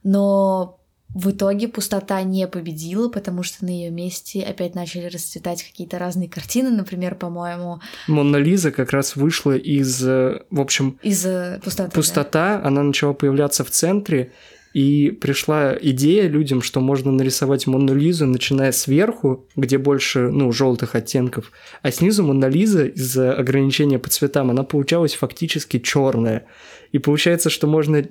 Но 0.02 0.80
в 1.14 1.30
итоге 1.30 1.68
пустота 1.68 2.23
не 2.23 2.47
победила, 2.49 3.09
потому 3.09 3.42
что 3.42 3.64
на 3.64 3.71
ее 3.71 3.90
месте 3.90 4.42
опять 4.42 4.75
начали 4.75 5.06
расцветать 5.06 5.62
какие-то 5.62 5.99
разные 5.99 6.28
картины, 6.28 6.71
например, 6.71 7.14
по-моему. 7.14 7.80
Мона 8.09 8.37
Лиза 8.37 8.73
как 8.73 8.90
раз 8.90 9.14
вышла 9.14 9.56
из, 9.56 10.04
э, 10.04 10.42
в 10.50 10.61
общем, 10.61 10.99
из 11.02 11.25
э, 11.25 11.61
пустоты. 11.64 11.92
Пустота, 11.92 12.59
да? 12.59 12.66
она 12.66 12.83
начала 12.83 13.12
появляться 13.12 13.64
в 13.64 13.71
центре, 13.71 14.33
и 14.75 15.12
пришла 15.12 15.73
идея 15.80 16.26
людям, 16.26 16.61
что 16.61 16.80
можно 16.80 17.12
нарисовать 17.12 17.68
Мону 17.68 17.94
Лизу, 17.94 18.26
начиная 18.26 18.73
сверху, 18.73 19.47
где 19.54 19.78
больше, 19.78 20.30
ну, 20.30 20.50
желтых 20.50 20.97
оттенков, 20.97 21.52
а 21.83 21.92
снизу 21.92 22.25
Мона 22.25 22.47
Лиза 22.47 22.87
из-за 22.87 23.33
ограничения 23.33 24.00
по 24.00 24.11
цветам, 24.11 24.50
она 24.50 24.64
получалась 24.64 25.14
фактически 25.14 25.78
черная. 25.78 26.47
И 26.90 26.99
получается, 26.99 27.50
что 27.50 27.68
можно 27.68 28.04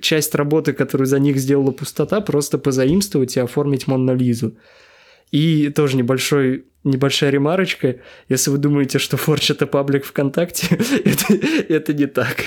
часть 0.00 0.34
работы, 0.34 0.72
которую 0.72 1.06
за 1.06 1.18
них 1.18 1.38
сделала 1.38 1.70
пустота, 1.70 2.20
просто 2.20 2.58
позаимствовать 2.58 3.36
и 3.36 3.40
оформить 3.40 3.86
Монна 3.86 4.12
Лизу. 4.12 4.56
И 5.30 5.70
тоже 5.70 5.96
небольшой, 5.96 6.66
небольшая 6.84 7.30
ремарочка. 7.30 7.96
Если 8.28 8.50
вы 8.50 8.58
думаете, 8.58 8.98
что 8.98 9.16
Форч 9.16 9.50
это 9.50 9.66
паблик 9.66 10.04
ВКонтакте, 10.04 10.66
это, 11.04 11.34
это 11.34 11.92
не 11.92 12.06
так. 12.06 12.44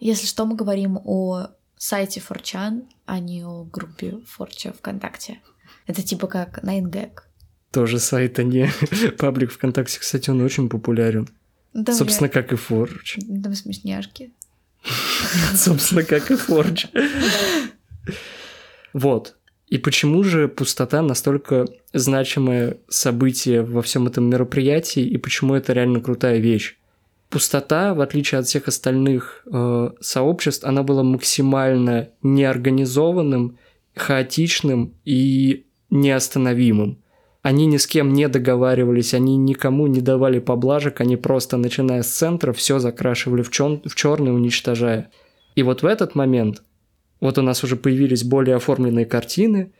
Если 0.00 0.26
что, 0.26 0.44
мы 0.46 0.56
говорим 0.56 0.98
о 1.04 1.48
сайте 1.76 2.20
Форчан, 2.20 2.84
а 3.04 3.18
не 3.18 3.44
о 3.44 3.64
группе 3.64 4.18
Форча 4.26 4.72
ВКонтакте. 4.72 5.40
Это 5.86 6.02
типа 6.02 6.26
как 6.26 6.64
9gag. 6.64 7.20
тоже 7.70 7.98
сайт, 7.98 8.38
а 8.38 8.42
не 8.42 8.70
паблик 9.18 9.52
ВКонтакте. 9.52 10.00
Кстати, 10.00 10.30
он 10.30 10.40
очень 10.40 10.68
популярен. 10.68 11.28
Да, 11.74 11.92
Собственно, 11.92 12.30
как 12.30 12.52
и 12.52 12.56
Forge. 12.56 13.20
Там 13.42 13.54
смешняшки. 13.54 14.32
Собственно, 15.54 16.02
как 16.02 16.30
и 16.30 16.34
Forge. 16.34 16.86
Вот. 18.92 19.36
И 19.68 19.78
почему 19.78 20.22
же 20.22 20.48
пустота 20.48 21.02
настолько 21.02 21.66
значимое 21.92 22.78
событие 22.88 23.62
во 23.62 23.82
всем 23.82 24.06
этом 24.06 24.30
мероприятии, 24.30 25.02
и 25.02 25.16
почему 25.16 25.54
это 25.54 25.72
реально 25.72 26.00
крутая 26.00 26.38
вещь? 26.38 26.78
Пустота, 27.28 27.92
в 27.94 28.00
отличие 28.00 28.38
от 28.38 28.46
всех 28.46 28.68
остальных 28.68 29.44
э, 29.52 29.90
сообществ, 30.00 30.64
она 30.64 30.84
была 30.84 31.02
максимально 31.02 32.10
неорганизованным, 32.22 33.58
хаотичным 33.96 34.94
и 35.04 35.66
неостановимым. 35.90 37.02
Они 37.46 37.66
ни 37.66 37.76
с 37.76 37.86
кем 37.86 38.12
не 38.12 38.26
договаривались, 38.26 39.14
они 39.14 39.36
никому 39.36 39.86
не 39.86 40.00
давали 40.00 40.40
поблажек, 40.40 41.00
они 41.00 41.16
просто, 41.16 41.56
начиная 41.56 42.02
с 42.02 42.08
центра, 42.08 42.52
все 42.52 42.80
закрашивали 42.80 43.42
в, 43.42 43.50
чер- 43.50 43.88
в 43.88 43.94
черный, 43.94 44.34
уничтожая. 44.34 45.12
И 45.54 45.62
вот 45.62 45.82
в 45.82 45.86
этот 45.86 46.16
момент 46.16 46.64
вот 47.20 47.38
у 47.38 47.42
нас 47.42 47.62
уже 47.62 47.76
появились 47.76 48.24
более 48.24 48.56
оформленные 48.56 49.06
картины, 49.06 49.70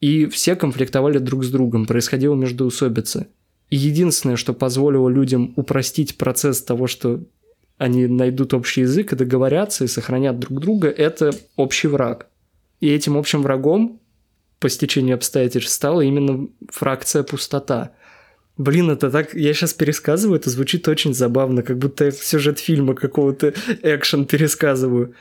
и 0.00 0.26
все 0.26 0.56
конфликтовали 0.56 1.18
друг 1.18 1.44
с 1.44 1.52
другом, 1.52 1.86
происходила 1.86 2.34
междоусобица. 2.34 3.28
И 3.70 3.76
единственное, 3.76 4.34
что 4.34 4.52
позволило 4.52 5.08
людям 5.08 5.52
упростить 5.54 6.18
процесс 6.18 6.64
того, 6.64 6.88
что 6.88 7.22
они 7.78 8.08
найдут 8.08 8.54
общий 8.54 8.80
язык 8.80 9.12
и 9.12 9.16
договорятся 9.16 9.84
и 9.84 9.86
сохранят 9.86 10.40
друг 10.40 10.58
друга, 10.58 10.88
это 10.88 11.30
общий 11.54 11.86
враг. 11.86 12.26
И 12.80 12.88
этим 12.88 13.16
общим 13.16 13.42
врагом 13.42 14.00
по 14.64 14.70
стечению 14.70 15.16
обстоятельств 15.16 15.70
стала 15.70 16.00
именно 16.00 16.48
фракция 16.70 17.22
пустота. 17.22 17.90
Блин, 18.56 18.88
это 18.88 19.10
так... 19.10 19.34
Я 19.34 19.52
сейчас 19.52 19.74
пересказываю, 19.74 20.38
это 20.38 20.48
звучит 20.48 20.88
очень 20.88 21.12
забавно, 21.12 21.62
как 21.62 21.76
будто 21.76 22.06
я 22.06 22.12
сюжет 22.12 22.58
фильма 22.58 22.94
какого-то 22.94 23.52
экшен 23.82 24.24
пересказываю. 24.24 25.12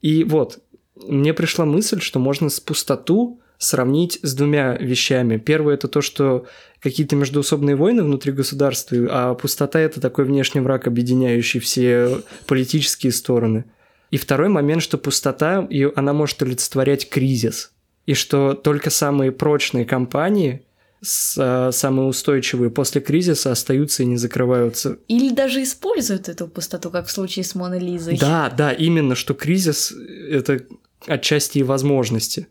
И 0.00 0.24
вот, 0.24 0.60
мне 0.96 1.34
пришла 1.34 1.66
мысль, 1.66 2.00
что 2.00 2.18
можно 2.18 2.48
с 2.48 2.60
пустоту 2.60 3.42
сравнить 3.58 4.20
с 4.22 4.34
двумя 4.34 4.74
вещами. 4.78 5.36
Первое 5.36 5.74
это 5.74 5.86
то, 5.86 6.00
что 6.00 6.46
какие-то 6.80 7.14
междуусобные 7.14 7.76
войны 7.76 8.02
внутри 8.02 8.32
государства, 8.32 9.06
а 9.10 9.34
пустота 9.34 9.80
это 9.80 10.00
такой 10.00 10.24
внешний 10.24 10.62
враг, 10.62 10.86
объединяющий 10.86 11.60
все 11.60 12.22
политические 12.46 13.12
стороны. 13.12 13.66
И 14.10 14.16
второй 14.16 14.48
момент, 14.48 14.82
что 14.82 14.96
пустота, 14.96 15.66
и 15.68 15.86
она 15.94 16.14
может 16.14 16.40
олицетворять 16.42 17.10
кризис. 17.10 17.72
И 18.08 18.14
что 18.14 18.54
только 18.54 18.88
самые 18.88 19.32
прочные 19.32 19.84
компании, 19.84 20.62
с, 21.02 21.70
самые 21.72 22.08
устойчивые 22.08 22.70
после 22.70 23.02
кризиса 23.02 23.52
остаются 23.52 24.02
и 24.02 24.06
не 24.06 24.16
закрываются. 24.16 24.96
Или 25.08 25.28
даже 25.28 25.62
используют 25.62 26.30
эту 26.30 26.48
пустоту, 26.48 26.90
как 26.90 27.06
в 27.06 27.10
случае 27.10 27.44
с 27.44 27.54
Моной 27.54 27.80
Лизой. 27.80 28.16
Да, 28.16 28.48
да, 28.48 28.72
именно, 28.72 29.14
что 29.14 29.34
кризис— 29.34 29.92
это 30.30 30.64
отчасти 31.06 31.58
и 31.58 31.62
возможности. 31.62 32.48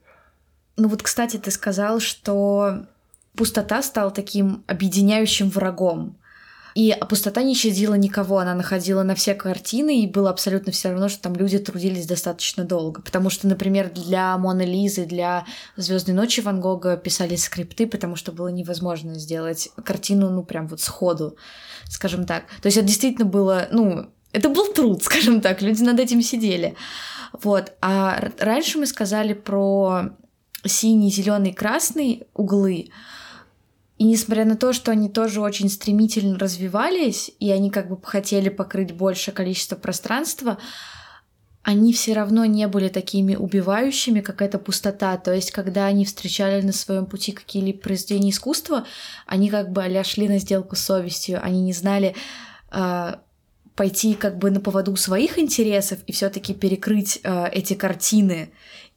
Ну 0.75 0.89
вот, 0.89 1.01
кстати, 1.01 1.37
ты 1.37 1.49
сказал, 1.49 2.01
что 2.01 2.85
пустота 3.35 3.81
стала 3.81 4.11
таким 4.11 4.63
объединяющим 4.67 5.49
врагом. 5.49 6.17
И 6.77 6.96
пустота 7.10 7.41
не 7.41 7.55
щадила 7.55 7.96
никого, 7.96 8.38
она 8.38 8.53
находила 8.53 9.01
на 9.01 9.15
все 9.15 9.34
картины, 9.34 10.03
и 10.03 10.07
было 10.07 10.29
абсолютно 10.29 10.72
все 10.72 10.91
равно, 10.91 11.10
что 11.10 11.24
там 11.24 11.36
люди 11.36 11.57
трудились 11.57 12.05
достаточно 12.05 12.65
долго. 12.65 13.01
Потому 13.01 13.31
что, 13.31 13.48
например, 13.48 13.89
для 13.89 14.38
Моны 14.38 14.62
Лизы, 14.62 15.07
для 15.07 15.48
Звездной 15.75 16.15
ночи 16.15 16.39
Ван 16.39 16.62
Гога 16.62 16.96
писали 16.96 17.36
скрипты, 17.36 17.88
потому 17.88 18.15
что 18.15 18.31
было 18.31 18.50
невозможно 18.50 19.15
сделать 19.15 19.69
картину, 19.84 20.29
ну, 20.29 20.43
прям 20.43 20.67
вот 20.67 20.79
сходу, 20.79 21.36
скажем 21.89 22.27
так. 22.27 22.43
То 22.62 22.67
есть 22.67 22.78
это 22.78 22.86
действительно 22.86 23.25
было, 23.25 23.67
ну, 23.71 24.12
это 24.32 24.47
был 24.49 24.71
труд, 24.71 25.04
скажем 25.04 25.41
так, 25.41 25.63
люди 25.63 25.82
над 25.82 25.99
этим 25.99 26.21
сидели. 26.21 26.75
Вот. 27.41 27.73
А 27.82 28.30
раньше 28.38 28.78
мы 28.78 28.86
сказали 28.86 29.34
про 29.34 30.12
синий, 30.63 31.10
зеленый, 31.10 31.54
красный 31.54 32.28
углы. 32.36 32.89
И 33.97 34.03
несмотря 34.03 34.45
на 34.45 34.55
то, 34.55 34.73
что 34.73 34.91
они 34.91 35.10
тоже 35.10 35.41
очень 35.41 35.69
стремительно 35.69 36.38
развивались, 36.38 37.31
и 37.39 37.51
они 37.51 37.71
как 37.71 37.89
бы 37.89 37.97
хотели 38.01 38.49
покрыть 38.49 38.93
большее 38.93 39.33
количество 39.33 39.75
пространства, 39.75 40.60
они 41.63 41.91
все 41.91 42.13
равно 42.13 42.45
не 42.45 42.65
были 42.67 42.88
такими 42.88 43.36
убивающими, 43.36 44.21
как 44.21 44.41
эта 44.41 44.57
пустота. 44.57 45.17
То 45.17 45.33
есть, 45.33 45.51
когда 45.51 45.88
они 45.88 46.05
встречали 46.05 46.62
на 46.62 46.71
своем 46.71 47.07
пути 47.07 47.33
какие-либо 47.33 47.79
произведения 47.79 48.29
искусства, 48.29 48.86
они 49.25 49.49
как 49.49 49.71
бы 49.71 49.83
а 49.83 50.03
шли 50.03 50.29
на 50.29 50.39
сделку 50.39 50.77
с 50.77 50.79
совестью. 50.79 51.43
Они 51.43 51.62
не 51.62 51.73
знали, 51.73 52.15
э, 52.71 53.15
пойти 53.75 54.13
как 54.13 54.38
бы 54.38 54.49
на 54.49 54.62
поводу 54.62 54.95
своих 54.95 55.38
интересов 55.38 55.99
и 56.07 56.12
все-таки 56.12 56.53
перекрыть 56.53 57.19
э, 57.23 57.49
эти 57.51 57.73
картины 57.73 58.49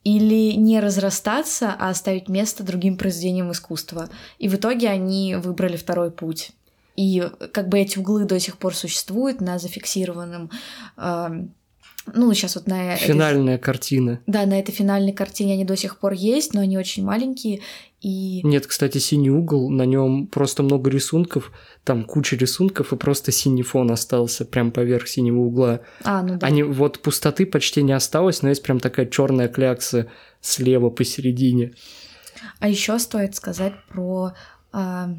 или 0.04 0.52
не 0.52 0.80
разрастаться, 0.80 1.74
а 1.78 1.90
оставить 1.90 2.28
место 2.28 2.64
другим 2.64 2.96
произведениям 2.96 3.52
искусства. 3.52 4.08
И 4.38 4.48
в 4.48 4.54
итоге 4.54 4.88
они 4.88 5.36
выбрали 5.36 5.76
второй 5.76 6.10
путь. 6.10 6.52
И 6.96 7.22
как 7.52 7.68
бы 7.68 7.78
эти 7.78 7.98
углы 7.98 8.24
до 8.24 8.38
сих 8.40 8.58
пор 8.58 8.74
существуют 8.74 9.40
на 9.40 9.58
зафиксированном 9.58 10.50
э, 10.96 11.28
ну, 12.14 12.33
сейчас 12.35 12.57
вот 12.57 12.66
на... 12.66 12.96
Финальная 12.96 13.55
этой... 13.55 13.62
картина. 13.62 14.20
Да, 14.27 14.46
на 14.46 14.59
этой 14.59 14.73
финальной 14.73 15.12
картине 15.12 15.55
они 15.55 15.64
до 15.64 15.77
сих 15.77 15.99
пор 15.99 16.12
есть, 16.12 16.55
но 16.55 16.61
они 16.61 16.79
очень 16.79 17.05
маленькие, 17.05 17.61
и... 18.01 18.40
Нет, 18.44 18.66
кстати, 18.66 18.96
синий 18.96 19.31
угол, 19.31 19.68
на 19.70 19.85
нем 19.85 20.27
просто 20.27 20.62
много 20.62 20.88
рисунков, 20.88 21.53
там 21.85 22.05
куча 22.05 22.35
рисунков, 22.37 22.92
и 22.92 22.96
просто 22.96 23.31
синий 23.31 23.62
фон 23.62 23.90
остался 23.90 24.46
прям 24.46 24.70
поверх 24.70 25.07
синего 25.07 25.40
угла. 25.40 25.81
А, 26.03 26.23
ну 26.23 26.38
да. 26.38 26.46
Они, 26.46 26.62
вот 26.62 27.01
пустоты 27.01 27.44
почти 27.44 27.83
не 27.83 27.92
осталось, 27.92 28.40
но 28.40 28.49
есть 28.49 28.62
прям 28.62 28.81
такая 28.81 29.05
черная 29.05 29.49
клякса 29.49 30.07
слева 30.40 30.88
посередине. 30.88 31.75
А 32.59 32.68
еще 32.68 32.99
стоит 32.99 33.35
сказать 33.35 33.75
про 33.90 34.33
а, 34.73 35.11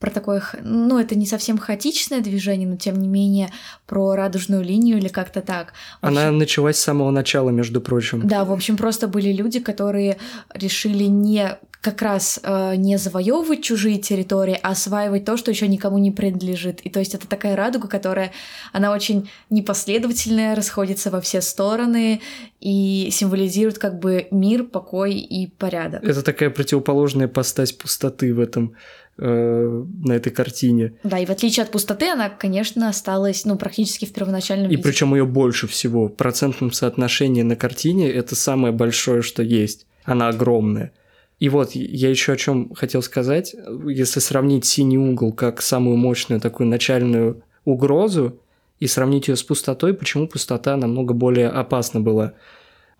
про 0.00 0.10
такое, 0.10 0.42
ну, 0.62 0.98
это 0.98 1.14
не 1.14 1.26
совсем 1.26 1.58
хаотичное 1.58 2.20
движение, 2.20 2.66
но 2.66 2.76
тем 2.76 2.96
не 2.96 3.06
менее 3.06 3.50
про 3.86 4.14
радужную 4.14 4.64
линию 4.64 4.96
или 4.96 5.08
как-то 5.08 5.42
так. 5.42 5.74
общем, 6.00 6.18
Она 6.18 6.30
началась 6.30 6.78
с 6.78 6.82
самого 6.82 7.10
начала, 7.10 7.50
между 7.50 7.82
прочим. 7.82 8.26
Да, 8.26 8.46
в 8.46 8.52
общем, 8.52 8.78
просто 8.78 9.08
были 9.08 9.30
люди, 9.30 9.60
которые 9.60 10.16
решили 10.54 11.04
не 11.04 11.58
как 11.82 12.02
раз 12.02 12.40
э, 12.42 12.74
не 12.76 12.98
завоевывать 12.98 13.62
чужие 13.62 13.98
территории, 13.98 14.58
а 14.62 14.70
осваивать 14.70 15.24
то, 15.24 15.36
что 15.36 15.50
еще 15.50 15.66
никому 15.66 15.98
не 15.98 16.10
принадлежит. 16.10 16.80
И 16.80 16.90
то 16.90 17.00
есть 17.00 17.14
это 17.14 17.26
такая 17.26 17.56
радуга, 17.56 17.88
которая, 17.88 18.32
она 18.72 18.92
очень 18.92 19.30
непоследовательная, 19.48 20.54
расходится 20.54 21.10
во 21.10 21.20
все 21.20 21.40
стороны 21.40 22.20
и 22.60 23.08
символизирует 23.10 23.78
как 23.78 23.98
бы 23.98 24.28
мир, 24.30 24.64
покой 24.64 25.14
и 25.14 25.46
порядок. 25.46 26.04
Это 26.04 26.22
такая 26.22 26.50
противоположная 26.50 27.28
постать 27.28 27.76
пустоты 27.78 28.34
в 28.34 28.40
этом 28.40 28.74
Э, 29.22 29.84
на 30.02 30.14
этой 30.14 30.32
картине. 30.32 30.94
Да, 31.04 31.18
и 31.18 31.26
в 31.26 31.30
отличие 31.30 31.64
от 31.64 31.70
пустоты, 31.70 32.08
она, 32.08 32.30
конечно, 32.30 32.88
осталась, 32.88 33.44
ну, 33.44 33.58
практически 33.58 34.06
в 34.06 34.14
первоначальном 34.14 34.70
И 34.70 34.78
причем 34.78 35.14
ее 35.14 35.26
больше 35.26 35.66
всего. 35.66 36.08
В 36.08 36.14
процентном 36.14 36.72
соотношении 36.72 37.42
на 37.42 37.54
картине 37.54 38.10
это 38.10 38.34
самое 38.34 38.72
большое, 38.72 39.20
что 39.20 39.42
есть. 39.42 39.84
Она 40.04 40.28
огромная. 40.28 40.92
И 41.38 41.50
вот 41.50 41.72
я 41.72 42.08
еще 42.08 42.32
о 42.32 42.36
чем 42.38 42.72
хотел 42.72 43.02
сказать. 43.02 43.54
Если 43.86 44.20
сравнить 44.20 44.64
синий 44.64 44.96
угол 44.96 45.34
как 45.34 45.60
самую 45.60 45.98
мощную 45.98 46.40
такую 46.40 46.68
начальную 46.68 47.42
угрозу 47.66 48.40
и 48.78 48.86
сравнить 48.86 49.28
ее 49.28 49.36
с 49.36 49.42
пустотой, 49.42 49.92
почему 49.92 50.28
пустота 50.28 50.78
намного 50.78 51.12
более 51.12 51.48
опасна 51.48 52.00
была. 52.00 52.32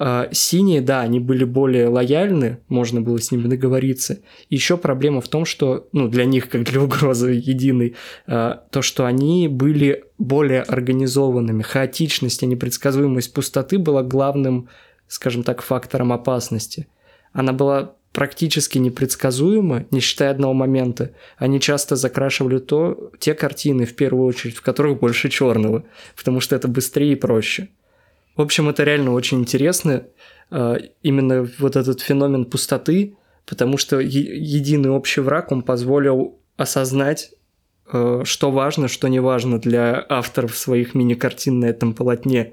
А, 0.02 0.30
синие, 0.32 0.80
да, 0.80 1.02
они 1.02 1.20
были 1.20 1.44
более 1.44 1.88
лояльны, 1.88 2.60
можно 2.68 3.02
было 3.02 3.18
с 3.20 3.30
ними 3.30 3.48
договориться. 3.48 4.20
Еще 4.48 4.78
проблема 4.78 5.20
в 5.20 5.28
том, 5.28 5.44
что, 5.44 5.88
ну, 5.92 6.08
для 6.08 6.24
них, 6.24 6.48
как 6.48 6.64
для 6.64 6.80
угрозы 6.80 7.32
единой, 7.32 7.96
а, 8.26 8.64
то, 8.70 8.80
что 8.80 9.04
они 9.04 9.46
были 9.46 10.04
более 10.16 10.62
организованными. 10.62 11.60
Хаотичность 11.60 12.42
и 12.42 12.46
непредсказуемость 12.46 13.34
пустоты 13.34 13.78
была 13.78 14.02
главным, 14.02 14.70
скажем 15.06 15.42
так, 15.42 15.60
фактором 15.60 16.14
опасности. 16.14 16.88
Она 17.34 17.52
была 17.52 17.94
практически 18.14 18.78
непредсказуема, 18.78 19.84
не 19.90 20.00
считая 20.00 20.30
одного 20.30 20.54
момента. 20.54 21.12
Они 21.36 21.60
часто 21.60 21.94
закрашивали 21.94 22.58
то, 22.58 23.12
те 23.18 23.34
картины, 23.34 23.84
в 23.84 23.94
первую 23.94 24.24
очередь, 24.24 24.56
в 24.56 24.62
которых 24.62 24.98
больше 24.98 25.28
черного, 25.28 25.84
потому 26.16 26.40
что 26.40 26.56
это 26.56 26.68
быстрее 26.68 27.12
и 27.12 27.16
проще. 27.16 27.68
В 28.36 28.42
общем, 28.42 28.68
это 28.68 28.84
реально 28.84 29.12
очень 29.12 29.40
интересно, 29.40 30.06
а, 30.50 30.76
именно 31.02 31.48
вот 31.58 31.76
этот 31.76 32.00
феномен 32.00 32.44
пустоты, 32.44 33.16
потому 33.46 33.76
что 33.76 33.98
единый 34.00 34.90
общий 34.90 35.20
враг, 35.20 35.52
он 35.52 35.62
позволил 35.62 36.38
осознать, 36.56 37.32
а, 37.86 38.22
что 38.24 38.50
важно, 38.50 38.88
что 38.88 39.08
не 39.08 39.20
важно 39.20 39.60
для 39.60 40.04
авторов 40.08 40.56
своих 40.56 40.94
мини-картин 40.94 41.60
на 41.60 41.66
этом 41.66 41.94
полотне. 41.94 42.52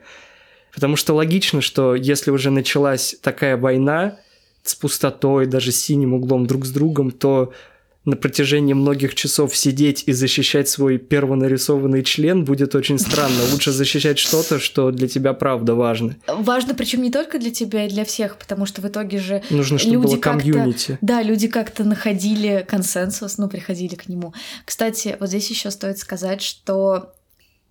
Потому 0.74 0.96
что 0.96 1.14
логично, 1.14 1.62
что 1.62 1.96
если 1.96 2.32
уже 2.32 2.52
началась 2.52 3.16
такая 3.22 3.58
война 3.58 4.20
с 4.64 4.76
пустотой, 4.76 5.46
даже 5.46 5.72
с 5.72 5.82
синим 5.82 6.14
углом 6.14 6.46
друг 6.46 6.66
с 6.66 6.72
другом, 6.72 7.12
то 7.12 7.54
на 8.08 8.16
протяжении 8.16 8.74
многих 8.74 9.16
часов 9.16 9.56
сидеть 9.56 10.04
и 10.06 10.14
защищать 10.14 10.70
свой 10.70 10.98
первонарисованный 10.98 12.04
член 12.04 12.46
будет 12.46 12.74
очень 12.74 13.00
странно. 13.00 13.36
Лучше 13.52 13.72
защищать 13.74 14.18
что-то, 14.18 14.60
что 14.60 14.92
для 14.92 15.10
тебя 15.10 15.34
правда 15.34 15.76
важно. 15.76 16.16
Важно, 16.26 16.74
причем 16.74 17.02
не 17.02 17.12
только 17.12 17.38
для 17.38 17.52
тебя, 17.52 17.86
и 17.86 17.90
для 17.90 18.06
всех, 18.06 18.38
потому 18.38 18.66
что 18.66 18.82
в 18.82 18.88
итоге 18.88 19.20
же 19.20 19.44
Нужно, 19.50 19.78
чтобы 19.78 19.96
люди 19.96 20.06
было 20.06 20.18
комьюнити. 20.18 20.98
Да, 21.02 21.22
люди 21.22 21.50
как-то 21.50 21.84
находили 21.84 22.66
консенсус, 22.66 23.38
ну, 23.38 23.50
приходили 23.50 23.96
к 23.96 24.08
нему. 24.08 24.34
Кстати, 24.64 25.18
вот 25.20 25.28
здесь 25.28 25.50
еще 25.50 25.70
стоит 25.70 25.98
сказать, 25.98 26.42
что 26.42 27.12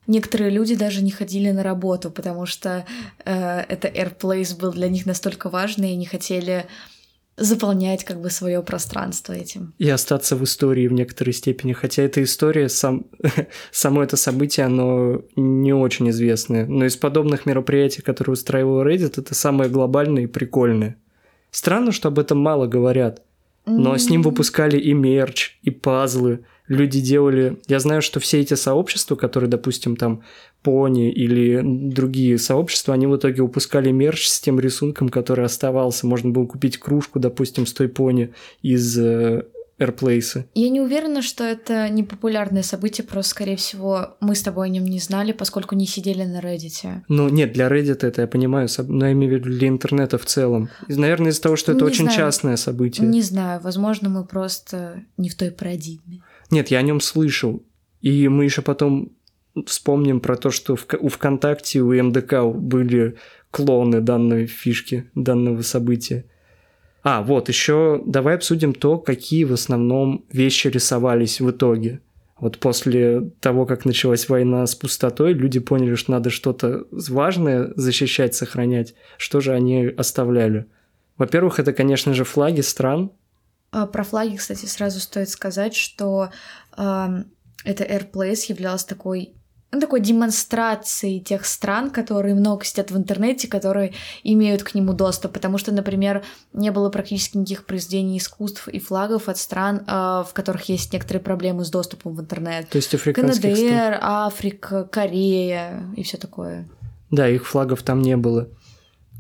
Некоторые 0.07 0.51
люди 0.51 0.77
даже 0.77 1.03
не 1.03 1.11
ходили 1.11 1.51
на 1.51 1.64
работу, 1.64 2.12
потому 2.12 2.46
что 2.46 2.87
э, 3.25 3.61
это 3.68 3.88
AirPlace 3.88 4.57
был 4.57 4.72
для 4.72 4.88
них 4.88 5.05
настолько 5.05 5.49
важный, 5.49 5.90
и 5.90 5.92
они 5.94 6.07
хотели 6.07 6.66
заполнять 7.37 8.05
как 8.05 8.20
бы 8.20 8.31
свое 8.31 8.62
пространство 8.62 9.33
этим. 9.33 9.75
И 9.79 9.88
остаться 9.88 10.37
в 10.37 10.44
истории 10.44 10.88
в 10.88 10.92
некоторой 10.92 11.35
степени. 11.35 11.72
Хотя 11.72 12.03
эта 12.03 12.22
история, 12.22 12.68
сам, 12.68 13.07
само 13.70 14.03
это 14.03 14.16
событие, 14.16 14.66
оно 14.66 15.22
не 15.37 15.72
очень 15.72 16.09
известное. 16.11 16.66
Но 16.66 16.87
из 16.87 16.96
подобных 16.96 17.46
мероприятий, 17.46 18.03
которые 18.03 18.35
устраивал 18.35 18.85
Reddit, 18.85 19.20
это 19.20 19.35
самое 19.35 19.70
глобальное 19.70 20.22
и 20.22 20.27
прикольное. 20.27 20.96
Странно, 21.51 21.92
что 21.92 22.09
об 22.09 22.18
этом 22.18 22.38
мало 22.38 22.66
говорят. 22.66 23.22
Но 23.67 23.97
с 23.99 24.09
ним 24.09 24.23
выпускали 24.23 24.79
и 24.79 24.93
мерч, 24.93 25.59
и 25.63 25.71
пазлы, 25.71 26.45
люди 26.69 27.01
делали... 27.01 27.57
Я 27.67 27.81
знаю, 27.81 28.01
что 28.01 28.21
все 28.21 28.41
эти 28.41 28.55
сообщества, 28.55 29.17
которые, 29.17 29.51
допустим, 29.51 29.97
там 29.97 30.23
Пони 30.63 31.13
или 31.13 31.61
другие 31.65 32.39
сообщества, 32.39 32.95
они 32.95 33.07
в 33.07 33.17
итоге 33.17 33.43
выпускали 33.43 33.91
мерч 33.91 34.29
с 34.29 34.41
тем 34.41 34.59
рисунком, 34.59 35.09
который 35.09 35.45
оставался. 35.45 36.07
Можно 36.07 36.31
было 36.31 36.47
купить 36.47 36.79
кружку, 36.79 37.19
допустим, 37.19 37.67
с 37.67 37.73
той 37.73 37.89
Пони 37.89 38.33
из 38.63 38.99
э, 38.99 39.45
Airplace. 39.79 40.45
Я 40.55 40.71
не 40.71 40.81
уверена, 40.81 41.23
что 41.23 41.45
это 41.45 41.89
не 41.89 42.03
популярное 42.03 42.62
событие, 42.62 43.07
просто, 43.07 43.31
скорее 43.31 43.57
всего, 43.57 44.17
мы 44.21 44.35
с 44.35 44.43
тобой 44.43 44.69
о 44.69 44.71
нем 44.71 44.85
не 44.85 44.99
знали, 44.99 45.33
поскольку 45.33 45.75
не 45.75 45.87
сидели 45.87 46.25
на 46.25 46.41
Reddit. 46.41 47.03
Ну, 47.09 47.29
нет, 47.29 47.53
для 47.53 47.69
Reddit 47.69 48.07
это 48.07 48.23
я 48.23 48.27
понимаю, 48.27 48.69
но 48.79 49.07
я 49.07 49.12
имею 49.12 49.33
в 49.33 49.35
виду 49.37 49.51
для 49.51 49.69
интернета 49.69 50.19
в 50.19 50.25
целом. 50.25 50.71
Наверное, 50.89 51.31
из-за 51.31 51.43
того, 51.43 51.57
что 51.57 51.73
это 51.73 51.85
не 51.85 51.91
очень 51.91 52.05
знаю. 52.05 52.17
частное 52.17 52.57
событие. 52.57 53.07
Не 53.07 53.23
знаю, 53.23 53.61
возможно, 53.61 54.09
мы 54.09 54.25
просто 54.25 55.05
не 55.17 55.29
в 55.29 55.35
той 55.35 55.51
парадигме. 55.51 56.23
Нет, 56.51 56.69
я 56.69 56.79
о 56.79 56.83
нем 56.83 57.01
слышал. 57.01 57.62
И 58.01 58.29
мы 58.29 58.45
еще 58.45 58.62
потом 58.62 59.12
вспомним 59.67 60.21
про 60.21 60.37
то, 60.37 60.51
что 60.51 60.77
в, 60.77 60.87
у 61.01 61.09
ВКонтакте, 61.09 61.81
у 61.81 61.93
МДК 61.93 62.45
были 62.45 63.17
клоны 63.51 64.01
данной 64.01 64.47
фишки, 64.47 65.11
данного 65.15 65.62
события. 65.62 66.27
А, 67.09 67.23
вот, 67.23 67.49
еще 67.49 68.03
давай 68.05 68.35
обсудим 68.35 68.75
то, 68.75 68.99
какие 68.99 69.45
в 69.45 69.53
основном 69.53 70.25
вещи 70.33 70.66
рисовались 70.66 71.40
в 71.40 71.49
итоге. 71.49 72.01
Вот 72.40 72.59
после 72.59 73.31
того, 73.38 73.64
как 73.64 73.85
началась 73.85 74.29
война 74.29 74.66
с 74.66 74.75
пустотой, 74.75 75.33
люди 75.33 75.61
поняли, 75.61 75.95
что 75.95 76.11
надо 76.11 76.31
что-то 76.31 76.83
важное 76.90 77.73
защищать, 77.77 78.35
сохранять. 78.35 78.97
Что 79.19 79.38
же 79.38 79.53
они 79.53 79.87
оставляли? 79.87 80.66
Во-первых, 81.16 81.61
это, 81.61 81.73
конечно 81.73 82.12
же, 82.12 82.25
флаги 82.25 82.61
стран, 82.62 83.12
а, 83.71 83.87
про 83.87 84.03
флаги, 84.03 84.35
кстати, 84.35 84.66
сразу 84.66 84.99
стоит 84.99 85.29
сказать, 85.29 85.77
что 85.77 86.31
э, 86.77 87.07
это 87.64 87.85
Airplace 87.85 88.47
являлась 88.49 88.85
такой 88.85 89.36
ну, 89.77 89.81
такой 89.81 90.01
демонстрацией 90.01 91.21
тех 91.21 91.45
стран, 91.45 91.91
которые 91.91 92.35
много 92.35 92.65
сидят 92.65 92.91
в 92.91 92.97
интернете, 92.97 93.47
которые 93.49 93.93
имеют 94.25 94.62
к 94.62 94.75
нему 94.75 94.93
доступ, 94.93 95.33
потому 95.33 95.59
что, 95.59 95.73
например, 95.73 96.25
не 96.53 96.71
было 96.71 96.91
практически 96.91 97.37
никаких 97.37 97.67
произведений 97.67 98.19
искусств 98.19 98.69
и 98.69 98.79
флагов 98.79 99.29
от 99.29 99.39
стран, 99.39 99.83
э, 99.87 99.91
в 99.91 100.31
которых 100.33 100.69
есть 100.69 100.93
некоторые 100.93 101.23
проблемы 101.23 101.65
с 101.65 101.71
доступом 101.71 102.15
в 102.15 102.21
интернет. 102.21 102.69
То 102.69 102.77
есть 102.77 102.95
африканских 102.95 103.55
КНДР, 103.55 103.97
стран. 103.97 103.99
Африка, 104.03 104.85
Корея 104.85 105.83
и 105.95 106.03
все 106.03 106.17
такое. 106.17 106.67
Да, 107.11 107.29
их 107.29 107.47
флагов 107.47 107.83
там 107.83 108.03
не 108.03 108.17
было. 108.17 108.49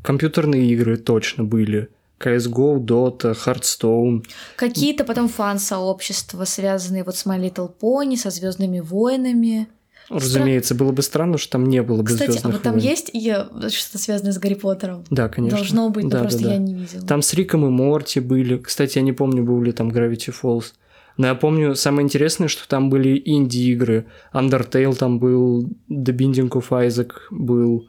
Компьютерные 0.02 0.66
игры 0.70 0.96
точно 0.96 1.44
были. 1.44 1.90
CSGO, 2.18 2.78
Dota, 2.78 3.34
Hearthstone. 3.34 4.24
Какие-то 4.56 5.04
потом 5.04 5.28
фан-сообщества, 5.28 6.44
связанные 6.44 7.04
вот 7.04 7.16
с 7.16 7.26
My 7.26 7.38
Little 7.38 7.70
Pony, 7.78 8.16
со 8.16 8.30
Звездными 8.30 8.80
войнами. 8.80 9.68
Разумеется, 10.08 10.74
Стра... 10.74 10.84
было 10.84 10.92
бы 10.92 11.02
странно, 11.02 11.38
что 11.38 11.52
там 11.52 11.68
не 11.68 11.82
было 11.82 12.02
бы 12.02 12.08
Кстати, 12.08 12.40
а 12.42 12.48
вот 12.48 12.62
там 12.62 12.76
есть 12.76 13.10
и 13.12 13.32
что-то 13.68 13.98
связанное 13.98 14.32
с 14.32 14.38
Гарри 14.38 14.54
Поттером? 14.54 15.04
Да, 15.10 15.28
конечно. 15.28 15.58
Должно 15.58 15.90
быть, 15.90 16.08
да, 16.08 16.18
но 16.18 16.24
просто 16.24 16.42
да, 16.42 16.48
да. 16.48 16.54
я 16.54 16.60
не 16.60 16.74
видела. 16.74 17.06
Там 17.06 17.22
с 17.22 17.34
Риком 17.34 17.66
и 17.66 17.70
Морти 17.70 18.20
были. 18.20 18.58
Кстати, 18.58 18.98
я 18.98 19.02
не 19.02 19.12
помню, 19.12 19.44
был 19.44 19.62
ли 19.62 19.72
там 19.72 19.90
Gravity 19.90 20.34
Falls. 20.42 20.72
Но 21.16 21.26
я 21.28 21.34
помню, 21.34 21.74
самое 21.74 22.04
интересное, 22.04 22.48
что 22.48 22.68
там 22.68 22.90
были 22.90 23.20
инди-игры. 23.24 24.06
Undertale 24.34 24.94
там 24.94 25.18
был, 25.18 25.64
The 25.88 26.14
Binding 26.14 26.50
of 26.50 26.68
Isaac 26.70 27.12
был. 27.30 27.88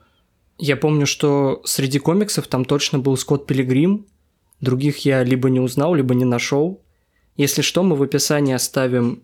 Я 0.57 0.77
помню, 0.77 1.05
что 1.05 1.61
среди 1.65 1.99
комиксов 1.99 2.47
там 2.47 2.65
точно 2.65 2.99
был 2.99 3.17
Скотт 3.17 3.45
Пилигрим, 3.45 4.05
Других 4.59 5.05
я 5.05 5.23
либо 5.23 5.49
не 5.49 5.59
узнал, 5.59 5.93
либо 5.93 6.15
не 6.15 6.25
нашел. 6.25 6.81
Если 7.35 7.61
что, 7.61 7.83
мы 7.83 7.95
в 7.95 8.01
описании 8.01 8.53
оставим 8.53 9.23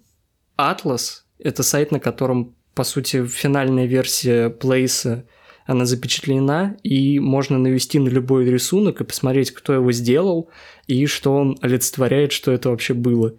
Atlas. 0.57 1.21
Это 1.39 1.63
сайт, 1.63 1.91
на 1.91 1.99
котором, 1.99 2.55
по 2.73 2.83
сути, 2.83 3.25
финальная 3.25 3.85
версия 3.85 4.49
Place 4.49 5.23
она 5.65 5.85
запечатлена, 5.85 6.75
и 6.83 7.19
можно 7.19 7.57
навести 7.57 7.99
на 7.99 8.09
любой 8.09 8.45
рисунок 8.45 8.99
и 8.99 9.05
посмотреть, 9.05 9.51
кто 9.51 9.73
его 9.73 9.91
сделал, 9.91 10.49
и 10.87 11.05
что 11.05 11.33
он 11.33 11.57
олицетворяет, 11.61 12.31
что 12.31 12.51
это 12.51 12.69
вообще 12.69 12.93
было. 12.93 13.33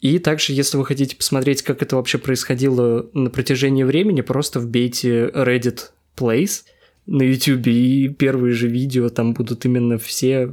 И 0.00 0.18
также, 0.18 0.52
если 0.52 0.76
вы 0.76 0.84
хотите 0.84 1.16
посмотреть, 1.16 1.62
как 1.62 1.82
это 1.82 1.96
вообще 1.96 2.18
происходило 2.18 3.08
на 3.14 3.30
протяжении 3.30 3.84
времени, 3.84 4.20
просто 4.20 4.60
вбейте 4.60 5.26
Reddit 5.28 5.90
Place 6.16 6.62
на 7.06 7.22
YouTube, 7.22 7.66
и 7.66 8.08
первые 8.08 8.54
же 8.54 8.68
видео 8.68 9.08
там 9.08 9.32
будут 9.32 9.64
именно 9.64 9.98
все 9.98 10.50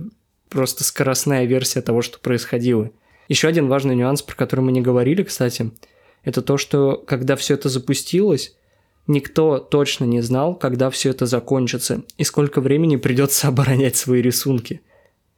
просто 0.50 0.84
скоростная 0.84 1.46
версия 1.46 1.82
того, 1.82 2.02
что 2.02 2.20
происходило. 2.20 2.92
Еще 3.28 3.48
один 3.48 3.68
важный 3.68 3.96
нюанс, 3.96 4.22
про 4.22 4.36
который 4.36 4.62
мы 4.62 4.72
не 4.72 4.82
говорили, 4.82 5.24
кстати, 5.24 5.72
это 6.24 6.42
то, 6.42 6.58
что 6.58 6.96
когда 7.08 7.36
все 7.36 7.56
это 7.56 7.70
запустилось, 7.70 8.56
никто 9.08 9.58
точно 9.58 10.06
не 10.06 10.22
знал, 10.22 10.56
когда 10.56 10.90
все 10.90 11.10
это 11.10 11.26
закончится 11.26 12.04
и 12.18 12.24
сколько 12.24 12.62
времени 12.62 12.96
придется 12.96 13.48
оборонять 13.48 13.96
свои 13.96 14.22
рисунки. 14.22 14.82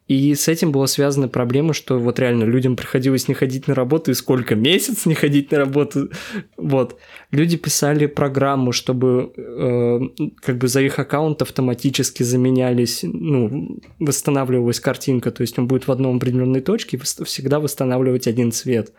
И 0.09 0.35
с 0.35 0.49
этим 0.49 0.73
была 0.73 0.87
связана 0.87 1.29
проблема, 1.29 1.73
что 1.73 1.97
вот 1.97 2.19
реально 2.19 2.43
людям 2.43 2.75
приходилось 2.75 3.29
не 3.29 3.33
ходить 3.33 3.69
на 3.69 3.73
работу, 3.73 4.11
и 4.11 4.13
сколько 4.13 4.53
месяц 4.53 5.05
не 5.05 5.15
ходить 5.15 5.51
на 5.51 5.59
работу. 5.59 6.09
Вот. 6.57 6.99
Люди 7.31 7.55
писали 7.55 8.07
программу, 8.07 8.73
чтобы 8.73 9.31
э, 9.35 9.99
как 10.41 10.57
бы 10.57 10.67
за 10.67 10.81
их 10.81 10.99
аккаунт 10.99 11.41
автоматически 11.41 12.23
заменялись, 12.23 12.99
ну, 13.03 13.79
восстанавливалась 13.99 14.81
картинка, 14.81 15.31
то 15.31 15.41
есть 15.41 15.57
он 15.57 15.67
будет 15.67 15.87
в 15.87 15.91
одном 15.91 16.17
определенной 16.17 16.61
точке 16.61 16.97
всегда 16.97 17.61
восстанавливать 17.61 18.27
один 18.27 18.51
цвет. 18.51 18.91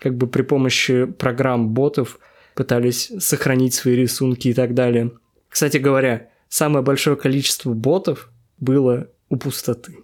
Как 0.00 0.16
бы 0.16 0.26
при 0.26 0.42
помощи 0.42 1.04
программ 1.04 1.68
ботов 1.68 2.18
пытались 2.54 3.12
сохранить 3.20 3.74
свои 3.74 3.94
рисунки 3.94 4.48
и 4.48 4.54
так 4.54 4.74
далее. 4.74 5.12
Кстати 5.48 5.76
говоря, 5.76 6.30
самое 6.48 6.84
большое 6.84 7.16
количество 7.16 7.72
ботов 7.72 8.30
было 8.58 9.08
у 9.28 9.36
пустоты 9.36 9.94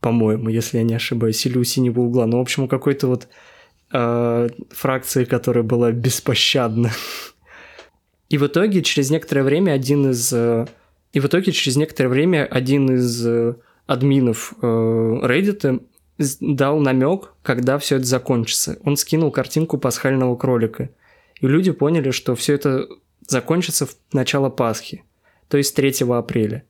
по-моему, 0.00 0.48
если 0.48 0.78
я 0.78 0.82
не 0.82 0.94
ошибаюсь, 0.94 1.44
или 1.46 1.58
у 1.58 1.64
синего 1.64 2.00
угла. 2.00 2.26
Ну, 2.26 2.38
в 2.38 2.40
общем, 2.40 2.64
у 2.64 2.68
какой-то 2.68 3.06
вот 3.06 3.28
э, 3.92 4.48
фракции, 4.70 5.24
которая 5.24 5.62
была 5.62 5.92
беспощадна. 5.92 6.90
И 8.28 8.38
в 8.38 8.46
итоге 8.46 8.82
через 8.82 9.10
некоторое 9.10 9.42
время 9.42 9.72
один 9.72 10.10
из... 10.10 10.32
Э, 10.32 10.66
и 11.12 11.20
в 11.20 11.26
итоге 11.26 11.52
через 11.52 11.76
некоторое 11.76 12.08
время 12.08 12.46
один 12.46 12.90
из 12.94 13.26
э, 13.26 13.56
админов 13.86 14.54
э, 14.62 14.66
Reddit 14.66 15.82
дал 16.40 16.78
намек, 16.80 17.32
когда 17.42 17.78
все 17.78 17.96
это 17.96 18.04
закончится. 18.04 18.78
Он 18.84 18.96
скинул 18.96 19.30
картинку 19.30 19.78
пасхального 19.78 20.36
кролика. 20.36 20.90
И 21.40 21.46
люди 21.46 21.72
поняли, 21.72 22.10
что 22.10 22.34
все 22.34 22.54
это 22.54 22.88
закончится 23.26 23.86
в 23.86 23.96
начало 24.12 24.50
Пасхи, 24.50 25.04
то 25.48 25.56
есть 25.56 25.74
3 25.74 26.04
апреля. 26.10 26.64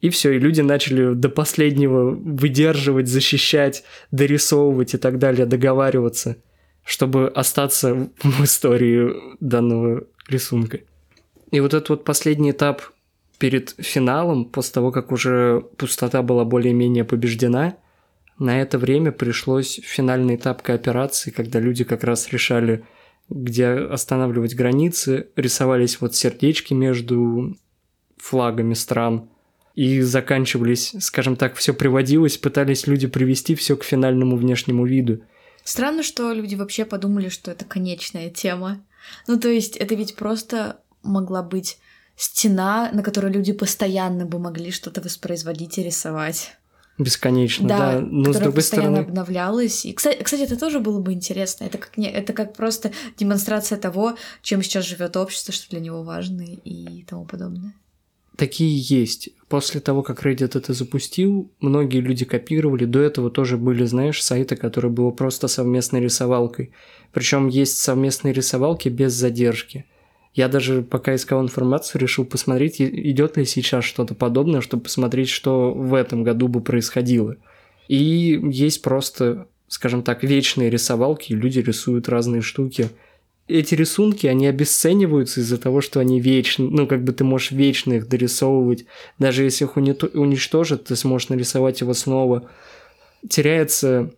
И 0.00 0.10
все, 0.10 0.32
и 0.32 0.38
люди 0.38 0.60
начали 0.60 1.14
до 1.14 1.28
последнего 1.28 2.10
выдерживать, 2.10 3.08
защищать, 3.08 3.82
дорисовывать 4.10 4.94
и 4.94 4.98
так 4.98 5.18
далее, 5.18 5.46
договариваться, 5.46 6.36
чтобы 6.84 7.28
остаться 7.28 8.10
в 8.22 8.44
истории 8.44 9.12
данного 9.40 10.04
рисунка. 10.28 10.80
И 11.50 11.60
вот 11.60 11.74
этот 11.74 11.88
вот 11.88 12.04
последний 12.04 12.50
этап 12.50 12.82
перед 13.38 13.70
финалом, 13.78 14.46
после 14.46 14.74
того, 14.74 14.92
как 14.92 15.12
уже 15.12 15.64
пустота 15.76 16.22
была 16.22 16.44
более-менее 16.44 17.04
побеждена, 17.04 17.76
на 18.38 18.60
это 18.60 18.78
время 18.78 19.12
пришлось 19.12 19.80
финальный 19.82 20.36
этап 20.36 20.62
кооперации, 20.62 21.30
когда 21.30 21.60
люди 21.60 21.84
как 21.84 22.04
раз 22.04 22.28
решали, 22.32 22.84
где 23.28 23.68
останавливать 23.68 24.54
границы, 24.54 25.28
рисовались 25.36 26.00
вот 26.00 26.14
сердечки 26.14 26.74
между 26.74 27.56
флагами 28.18 28.74
стран– 28.74 29.28
и 29.76 30.00
заканчивались, 30.00 30.94
скажем 31.00 31.36
так, 31.36 31.54
все 31.54 31.74
приводилось, 31.74 32.38
пытались 32.38 32.86
люди 32.86 33.06
привести 33.06 33.54
все 33.54 33.76
к 33.76 33.84
финальному 33.84 34.36
внешнему 34.36 34.86
виду. 34.86 35.20
Странно, 35.64 36.02
что 36.02 36.32
люди 36.32 36.54
вообще 36.54 36.86
подумали, 36.86 37.28
что 37.28 37.50
это 37.50 37.66
конечная 37.66 38.30
тема. 38.30 38.82
Ну, 39.26 39.38
то 39.38 39.48
есть, 39.48 39.76
это 39.76 39.94
ведь 39.94 40.16
просто 40.16 40.80
могла 41.02 41.42
быть 41.42 41.78
стена, 42.16 42.90
на 42.92 43.02
которой 43.02 43.30
люди 43.30 43.52
постоянно 43.52 44.24
бы 44.24 44.38
могли 44.38 44.70
что-то 44.70 45.02
воспроизводить 45.02 45.76
и 45.76 45.82
рисовать. 45.82 46.56
Бесконечно, 46.98 47.68
да. 47.68 47.78
да. 47.78 48.00
Но 48.00 48.32
с 48.32 48.36
другой 48.36 48.56
постоянно 48.56 48.96
стороны... 48.96 49.08
обновлялась. 49.08 49.84
И, 49.84 49.92
кстати, 49.92 50.22
кстати, 50.22 50.42
это 50.42 50.58
тоже 50.58 50.80
было 50.80 51.00
бы 51.00 51.12
интересно. 51.12 51.64
Это 51.64 51.78
как, 51.78 51.96
не, 51.98 52.10
это 52.10 52.32
как 52.32 52.54
просто 52.54 52.92
демонстрация 53.18 53.78
того, 53.78 54.16
чем 54.42 54.62
сейчас 54.62 54.86
живет 54.86 55.16
общество, 55.16 55.52
что 55.52 55.68
для 55.70 55.80
него 55.80 56.02
важно 56.02 56.42
и 56.42 57.04
тому 57.04 57.26
подобное. 57.26 57.74
Такие 58.36 58.78
есть. 58.78 59.30
После 59.48 59.80
того, 59.80 60.02
как 60.02 60.24
Reddit 60.24 60.58
это 60.58 60.74
запустил, 60.74 61.50
многие 61.60 62.00
люди 62.00 62.24
копировали. 62.24 62.84
До 62.84 63.00
этого 63.00 63.30
тоже 63.30 63.56
были, 63.56 63.84
знаешь, 63.86 64.22
сайты, 64.22 64.56
которые 64.56 64.90
было 64.90 65.10
просто 65.10 65.48
совместной 65.48 66.00
рисовалкой. 66.00 66.72
Причем 67.12 67.48
есть 67.48 67.78
совместные 67.78 68.34
рисовалки 68.34 68.90
без 68.90 69.14
задержки. 69.14 69.86
Я 70.36 70.48
даже 70.48 70.82
пока 70.82 71.14
искал 71.14 71.42
информацию, 71.42 71.98
решил 72.00 72.26
посмотреть, 72.26 72.76
идет 72.78 73.38
ли 73.38 73.46
сейчас 73.46 73.86
что-то 73.86 74.14
подобное, 74.14 74.60
чтобы 74.60 74.82
посмотреть, 74.82 75.30
что 75.30 75.72
в 75.72 75.94
этом 75.94 76.24
году 76.24 76.46
бы 76.48 76.60
происходило. 76.60 77.36
И 77.88 78.38
есть 78.50 78.82
просто, 78.82 79.48
скажем 79.66 80.02
так, 80.02 80.22
вечные 80.22 80.68
рисовалки, 80.68 81.32
люди 81.32 81.60
рисуют 81.60 82.10
разные 82.10 82.42
штуки. 82.42 82.90
Эти 83.48 83.74
рисунки, 83.74 84.26
они 84.26 84.46
обесцениваются 84.46 85.40
из-за 85.40 85.56
того, 85.56 85.80
что 85.80 86.00
они 86.00 86.20
вечны, 86.20 86.68
ну, 86.68 86.86
как 86.86 87.02
бы 87.02 87.14
ты 87.14 87.24
можешь 87.24 87.52
вечно 87.52 87.94
их 87.94 88.06
дорисовывать. 88.06 88.84
Даже 89.18 89.42
если 89.42 89.64
их 89.64 89.76
уничтожат, 89.78 90.84
ты 90.84 90.96
сможешь 90.96 91.30
нарисовать 91.30 91.80
его 91.80 91.94
снова. 91.94 92.50
Теряется 93.26 94.10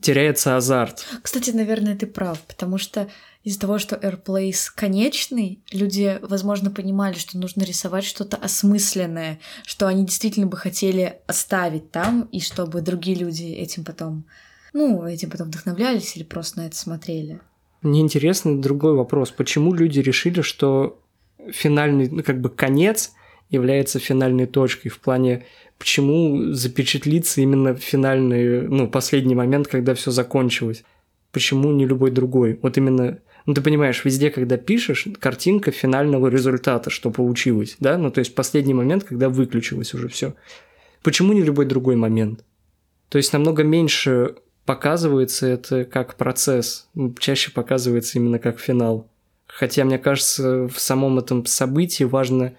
теряется 0.00 0.56
азарт. 0.56 1.06
Кстати, 1.22 1.50
наверное, 1.50 1.96
ты 1.96 2.06
прав, 2.06 2.40
потому 2.42 2.78
что 2.78 3.08
из-за 3.44 3.60
того, 3.60 3.78
что 3.78 3.96
Airplace 3.96 4.66
конечный, 4.74 5.60
люди, 5.72 6.18
возможно, 6.22 6.70
понимали, 6.70 7.14
что 7.14 7.38
нужно 7.38 7.62
рисовать 7.62 8.04
что-то 8.04 8.36
осмысленное, 8.36 9.38
что 9.64 9.86
они 9.86 10.04
действительно 10.04 10.46
бы 10.46 10.56
хотели 10.56 11.20
оставить 11.26 11.90
там, 11.90 12.28
и 12.32 12.40
чтобы 12.40 12.80
другие 12.82 13.16
люди 13.16 13.44
этим 13.44 13.84
потом, 13.84 14.24
ну, 14.72 15.04
этим 15.06 15.30
потом 15.30 15.48
вдохновлялись 15.48 16.16
или 16.16 16.24
просто 16.24 16.58
на 16.58 16.66
это 16.66 16.76
смотрели. 16.76 17.40
Мне 17.82 18.00
интересный 18.00 18.58
другой 18.58 18.94
вопрос. 18.94 19.30
Почему 19.30 19.72
люди 19.72 20.00
решили, 20.00 20.40
что 20.42 21.00
финальный, 21.50 22.08
ну, 22.08 22.22
как 22.22 22.40
бы 22.40 22.50
конец 22.50 23.12
является 23.50 23.98
финальной 23.98 24.46
точкой 24.46 24.90
в 24.90 24.98
плане 24.98 25.46
почему 25.78 26.52
запечатлиться 26.52 27.40
именно 27.40 27.74
финальный, 27.74 28.68
ну, 28.68 28.88
последний 28.88 29.34
момент, 29.34 29.68
когда 29.68 29.94
все 29.94 30.10
закончилось? 30.10 30.82
Почему 31.32 31.72
не 31.72 31.86
любой 31.86 32.10
другой? 32.10 32.58
Вот 32.60 32.76
именно 32.76 33.20
ну, 33.48 33.54
ты 33.54 33.62
понимаешь, 33.62 34.04
везде, 34.04 34.28
когда 34.28 34.58
пишешь, 34.58 35.08
картинка 35.20 35.70
финального 35.70 36.28
результата, 36.28 36.90
что 36.90 37.10
получилось, 37.10 37.76
да? 37.80 37.96
Ну, 37.96 38.10
то 38.10 38.18
есть 38.18 38.34
последний 38.34 38.74
момент, 38.74 39.04
когда 39.04 39.30
выключилось 39.30 39.94
уже 39.94 40.08
все. 40.08 40.34
Почему 41.02 41.32
не 41.32 41.40
любой 41.40 41.64
другой 41.64 41.96
момент? 41.96 42.44
То 43.08 43.16
есть 43.16 43.32
намного 43.32 43.64
меньше 43.64 44.34
показывается 44.66 45.46
это 45.46 45.86
как 45.86 46.16
процесс, 46.16 46.90
чаще 47.18 47.50
показывается 47.50 48.18
именно 48.18 48.38
как 48.38 48.60
финал. 48.60 49.08
Хотя, 49.46 49.86
мне 49.86 49.98
кажется, 49.98 50.68
в 50.68 50.78
самом 50.78 51.18
этом 51.18 51.46
событии 51.46 52.04
важно 52.04 52.54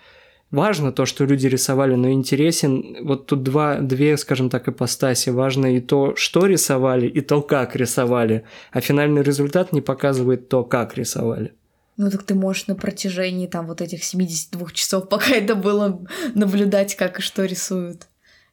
важно 0.51 0.91
то, 0.91 1.05
что 1.05 1.25
люди 1.25 1.47
рисовали, 1.47 1.95
но 1.95 2.11
интересен 2.11 2.97
вот 3.01 3.27
тут 3.27 3.43
два, 3.43 3.79
две, 3.79 4.17
скажем 4.17 4.49
так, 4.49 4.67
ипостаси. 4.67 5.29
Важно 5.29 5.75
и 5.75 5.79
то, 5.79 6.15
что 6.15 6.45
рисовали, 6.45 7.07
и 7.07 7.21
то, 7.21 7.41
как 7.41 7.75
рисовали. 7.75 8.43
А 8.71 8.81
финальный 8.81 9.21
результат 9.21 9.73
не 9.73 9.81
показывает 9.81 10.49
то, 10.49 10.63
как 10.63 10.97
рисовали. 10.97 11.53
Ну 11.97 12.09
так 12.09 12.23
ты 12.23 12.33
можешь 12.33 12.67
на 12.67 12.75
протяжении 12.75 13.47
там 13.47 13.67
вот 13.67 13.81
этих 13.81 14.03
72 14.03 14.71
часов, 14.71 15.09
пока 15.09 15.31
это 15.31 15.55
было, 15.55 16.01
наблюдать, 16.33 16.95
как 16.95 17.19
и 17.19 17.21
что 17.21 17.43
рисуют. 17.43 18.07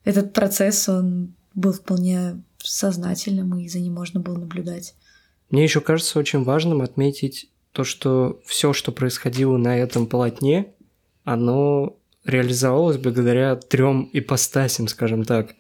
Этот 0.05 0.33
процесс, 0.33 0.89
он 0.89 1.35
был 1.55 1.73
вполне 1.73 2.43
сознательным, 2.59 3.59
и 3.59 3.69
за 3.69 3.79
ним 3.79 3.95
можно 3.95 4.21
было 4.21 4.37
наблюдать. 4.37 4.95
Мне 5.51 5.63
еще 5.63 5.81
кажется 5.81 6.19
очень 6.19 6.43
важным 6.43 6.83
отметить 6.83 7.49
то, 7.73 7.85
что 7.85 8.41
все, 8.45 8.73
что 8.73 8.91
происходило 8.91 9.57
на 9.57 9.79
этом 9.79 10.07
полотне, 10.07 10.73
оно 11.27 11.99
реализовалось 12.25 12.99
благодаря 12.99 13.57
трем 13.57 14.09
ипостасям, 14.13 14.87
скажем 14.87 15.25
так. 15.25 15.57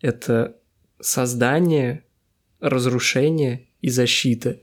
Это 0.00 0.56
создание, 0.98 2.04
разрушение 2.58 3.68
и 3.82 3.90
защита. 3.90 4.56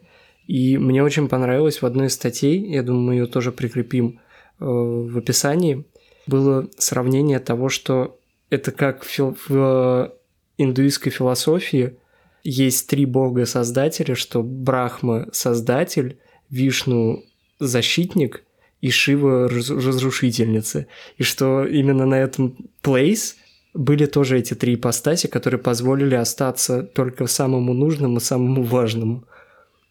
И 0.47 0.79
мне 0.79 1.03
очень 1.03 1.29
понравилось 1.29 1.81
в 1.81 1.85
одной 1.85 2.07
из 2.07 2.13
статей, 2.13 2.59
я 2.71 2.81
думаю, 2.81 3.03
мы 3.03 3.13
ее 3.13 3.25
тоже 3.27 3.51
прикрепим 3.51 4.19
э, 4.59 4.65
в 4.65 5.15
описании, 5.17 5.85
было 6.25 6.67
сравнение 6.77 7.39
того, 7.39 7.69
что 7.69 8.19
это 8.49 8.71
как 8.71 9.03
в, 9.03 9.35
в 9.47 10.13
индуистской 10.57 11.11
философии 11.11 11.97
есть 12.43 12.87
три 12.87 13.05
бога-создателя, 13.05 14.15
что 14.15 14.41
Брахма– 14.41 15.27
создатель, 15.33 16.17
Вишну– 16.49 17.23
защитник, 17.59 18.43
и 18.81 18.89
Шива 18.89 19.49
разрушительницы. 19.49 20.87
И 21.17 21.23
что 21.23 21.65
именно 21.65 22.05
на 22.05 22.15
этом 22.15 22.55
place 22.83 23.35
были 23.73 24.05
тоже 24.05 24.39
эти 24.39 24.53
три 24.53 24.75
ипостаси, 24.75 25.27
которые 25.27 25.59
позволили 25.59 26.15
остаться 26.15 26.83
только 26.83 27.27
самому 27.27 27.73
нужному, 27.73 28.19
самому 28.19 28.63
важному. 28.63 29.25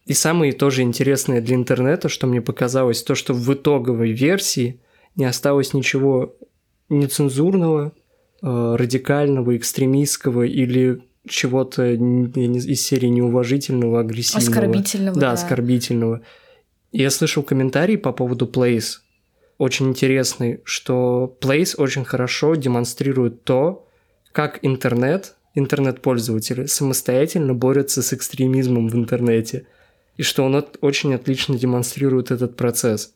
И 0.06 0.12
самое 0.12 0.52
тоже 0.52 0.82
интересное 0.82 1.40
для 1.40 1.56
интернета, 1.56 2.08
что 2.08 2.26
мне 2.26 2.40
показалось, 2.40 3.02
то, 3.02 3.14
что 3.14 3.34
в 3.34 3.52
итоговой 3.52 4.12
версии 4.12 4.80
не 5.16 5.24
осталось 5.24 5.74
ничего 5.74 6.36
нецензурного, 6.88 7.92
э, 8.42 8.76
радикального, 8.76 9.56
экстремистского 9.56 10.42
или 10.44 11.02
чего-то 11.28 11.92
из 11.92 12.86
серии 12.86 13.08
неуважительного, 13.08 14.00
агрессивного. 14.00 14.48
Оскорбительного. 14.48 15.14
Да, 15.14 15.20
да. 15.20 15.32
оскорбительного. 15.32 16.22
Я 16.98 17.10
слышал 17.10 17.42
комментарий 17.42 17.98
по 17.98 18.10
поводу 18.10 18.46
Place, 18.46 19.00
очень 19.58 19.88
интересный, 19.88 20.62
что 20.64 21.36
Place 21.42 21.74
очень 21.76 22.06
хорошо 22.06 22.54
демонстрирует 22.54 23.44
то, 23.44 23.86
как 24.32 24.60
интернет, 24.62 25.34
интернет-пользователи 25.54 26.64
самостоятельно 26.64 27.52
борются 27.52 28.00
с 28.00 28.14
экстремизмом 28.14 28.88
в 28.88 28.94
интернете, 28.94 29.66
и 30.16 30.22
что 30.22 30.42
он 30.42 30.66
очень 30.80 31.12
отлично 31.12 31.58
демонстрирует 31.58 32.30
этот 32.30 32.56
процесс. 32.56 33.12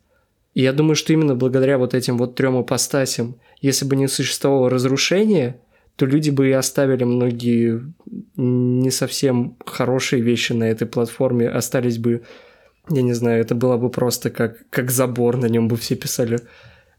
И 0.52 0.60
я 0.60 0.74
думаю, 0.74 0.94
что 0.94 1.14
именно 1.14 1.34
благодаря 1.34 1.78
вот 1.78 1.94
этим 1.94 2.18
вот 2.18 2.34
трем 2.34 2.58
апостасям, 2.58 3.36
если 3.62 3.86
бы 3.86 3.96
не 3.96 4.08
существовало 4.08 4.68
разрушения, 4.68 5.58
то 5.96 6.04
люди 6.04 6.28
бы 6.28 6.50
и 6.50 6.52
оставили 6.52 7.04
многие 7.04 7.80
не 8.36 8.90
совсем 8.90 9.56
хорошие 9.64 10.20
вещи 10.20 10.52
на 10.52 10.64
этой 10.64 10.86
платформе, 10.86 11.48
остались 11.48 11.96
бы 11.96 12.24
я 12.90 13.02
не 13.02 13.14
знаю, 13.14 13.40
это 13.40 13.54
было 13.54 13.76
бы 13.76 13.90
просто 13.90 14.30
как, 14.30 14.68
как 14.70 14.90
забор, 14.90 15.36
на 15.36 15.46
нем 15.46 15.68
бы 15.68 15.76
все 15.76 15.94
писали. 15.94 16.40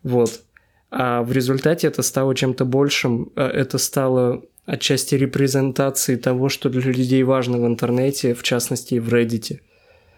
Вот. 0.03 0.41
А 0.89 1.21
в 1.21 1.31
результате 1.31 1.87
это 1.87 2.01
стало 2.01 2.35
чем-то 2.35 2.65
большим, 2.65 3.31
э, 3.35 3.43
это 3.43 3.77
стало 3.77 4.43
отчасти 4.65 5.15
репрезентацией 5.15 6.19
того, 6.19 6.49
что 6.49 6.69
для 6.69 6.81
людей 6.81 7.23
важно 7.23 7.57
в 7.57 7.65
интернете, 7.65 8.33
в 8.33 8.43
частности 8.43 8.99
в 8.99 9.13
Reddit. 9.13 9.59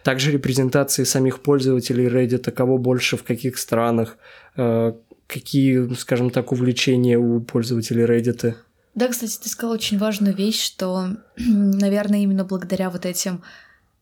Также 0.03 0.31
репрезентации 0.31 1.05
самих 1.05 1.39
пользователей 1.39 2.07
Reddit, 2.07 2.51
кого 2.51 2.77
больше 2.77 3.17
в 3.17 3.23
каких 3.23 3.57
странах, 3.57 4.17
э, 4.57 4.93
какие, 5.27 5.93
скажем 5.95 6.29
так, 6.29 6.51
увлечения 6.51 7.17
у 7.17 7.39
пользователей 7.39 8.03
Reddit. 8.03 8.55
Да, 8.95 9.07
кстати, 9.07 9.39
ты 9.41 9.49
сказал 9.49 9.73
очень 9.73 9.97
важную 9.97 10.35
вещь, 10.35 10.61
что, 10.61 11.07
наверное, 11.37 12.19
именно 12.19 12.43
благодаря 12.43 12.89
вот 12.89 13.05
этим 13.05 13.43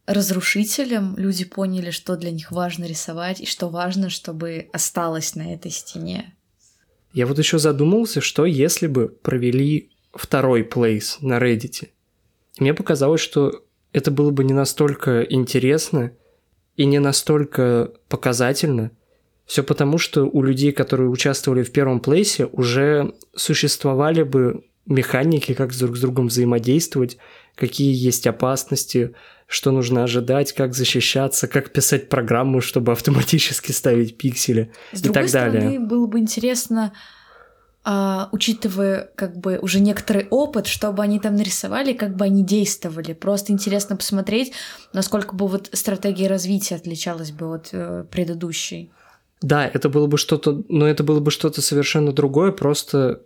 разрушителем 0.05 1.15
люди 1.17 1.45
поняли, 1.45 1.91
что 1.91 2.15
для 2.17 2.31
них 2.31 2.51
важно 2.51 2.85
рисовать 2.85 3.41
и 3.41 3.45
что 3.45 3.69
важно, 3.69 4.09
чтобы 4.09 4.69
осталось 4.73 5.35
на 5.35 5.53
этой 5.53 5.71
стене. 5.71 6.33
Я 7.13 7.25
вот 7.27 7.37
еще 7.37 7.59
задумался, 7.59 8.21
что 8.21 8.45
если 8.45 8.87
бы 8.87 9.07
провели 9.09 9.91
второй 10.13 10.63
плейс 10.63 11.17
на 11.21 11.39
Reddit. 11.39 11.89
мне 12.59 12.73
показалось, 12.73 13.21
что 13.21 13.63
это 13.93 14.11
было 14.11 14.31
бы 14.31 14.43
не 14.43 14.53
настолько 14.53 15.21
интересно 15.21 16.11
и 16.77 16.85
не 16.85 16.99
настолько 16.99 17.91
показательно. 18.07 18.91
Все 19.45 19.63
потому, 19.63 19.97
что 19.97 20.23
у 20.23 20.43
людей, 20.43 20.71
которые 20.71 21.09
участвовали 21.09 21.63
в 21.63 21.71
первом 21.71 21.99
плейсе, 21.99 22.45
уже 22.45 23.13
существовали 23.35 24.23
бы 24.23 24.63
механики, 24.85 25.53
как 25.53 25.75
друг 25.75 25.97
с 25.97 26.01
другом 26.01 26.27
взаимодействовать, 26.27 27.17
какие 27.55 27.93
есть 27.93 28.27
опасности, 28.27 29.13
что 29.51 29.71
нужно 29.71 30.03
ожидать, 30.03 30.53
как 30.53 30.73
защищаться, 30.73 31.47
как 31.47 31.73
писать 31.73 32.07
программу, 32.07 32.61
чтобы 32.61 32.93
автоматически 32.93 33.73
ставить 33.73 34.17
пиксели 34.17 34.71
С 34.93 35.01
и 35.03 35.09
так 35.09 35.27
стороны, 35.27 35.59
далее. 35.59 35.79
было 35.79 36.07
бы 36.07 36.19
интересно 36.19 36.93
а, 37.83 38.29
учитывая 38.31 39.09
как 39.15 39.35
бы 39.37 39.57
уже 39.61 39.79
некоторый 39.79 40.27
опыт, 40.29 40.67
чтобы 40.67 41.03
они 41.03 41.19
там 41.19 41.35
нарисовали, 41.35 41.93
как 41.93 42.15
бы 42.15 42.25
они 42.25 42.45
действовали. 42.45 43.13
Просто 43.13 43.51
интересно 43.51 43.97
посмотреть, 43.97 44.53
насколько 44.93 45.35
бы 45.35 45.47
вот 45.47 45.69
стратегия 45.73 46.27
развития 46.27 46.75
отличалась 46.75 47.31
бы 47.31 47.53
от 47.53 47.69
э, 47.71 48.05
предыдущей. 48.09 48.91
Да, 49.41 49.67
это 49.67 49.89
было 49.89 50.05
бы 50.05 50.17
что-то, 50.19 50.63
но 50.69 50.87
это 50.87 51.03
было 51.03 51.19
бы 51.19 51.31
что-то 51.31 51.61
совершенно 51.61 52.13
другое, 52.13 52.51
просто 52.51 53.21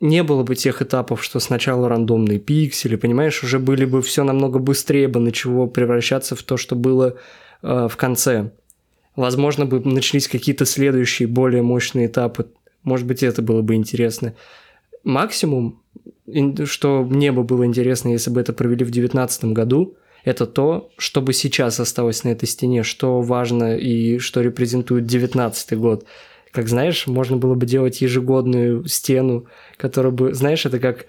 не 0.00 0.22
было 0.22 0.42
бы 0.42 0.54
тех 0.54 0.82
этапов, 0.82 1.24
что 1.24 1.40
сначала 1.40 1.88
рандомные 1.88 2.38
пиксели, 2.38 2.96
понимаешь, 2.96 3.42
уже 3.42 3.58
были 3.58 3.84
бы 3.84 4.02
все 4.02 4.24
намного 4.24 4.58
быстрее 4.58 5.08
бы 5.08 5.20
начало 5.20 5.66
превращаться 5.66 6.36
в 6.36 6.42
то, 6.42 6.56
что 6.56 6.76
было 6.76 7.16
э, 7.62 7.88
в 7.90 7.96
конце. 7.96 8.52
Возможно, 9.16 9.66
бы 9.66 9.80
начались 9.80 10.28
какие-то 10.28 10.64
следующие 10.64 11.26
более 11.26 11.62
мощные 11.62 12.06
этапы 12.06 12.46
может 12.88 13.06
быть, 13.06 13.22
это 13.22 13.42
было 13.42 13.62
бы 13.62 13.74
интересно. 13.74 14.34
Максимум, 15.04 15.82
что 16.64 17.02
мне 17.02 17.32
бы 17.32 17.44
было 17.44 17.64
интересно, 17.64 18.08
если 18.08 18.30
бы 18.30 18.40
это 18.40 18.52
провели 18.52 18.84
в 18.84 18.90
2019 18.90 19.44
году, 19.46 19.96
это 20.24 20.46
то, 20.46 20.90
что 20.98 21.22
бы 21.22 21.32
сейчас 21.32 21.80
осталось 21.80 22.24
на 22.24 22.30
этой 22.30 22.46
стене, 22.46 22.82
что 22.82 23.20
важно 23.20 23.76
и 23.76 24.18
что 24.18 24.40
репрезентует 24.40 25.06
19 25.06 25.78
год. 25.78 26.06
Как 26.52 26.68
знаешь, 26.68 27.06
можно 27.06 27.36
было 27.36 27.54
бы 27.54 27.66
делать 27.66 28.00
ежегодную 28.00 28.86
стену, 28.86 29.46
которая 29.76 30.12
бы, 30.12 30.34
знаешь, 30.34 30.64
это 30.66 30.78
как 30.78 31.06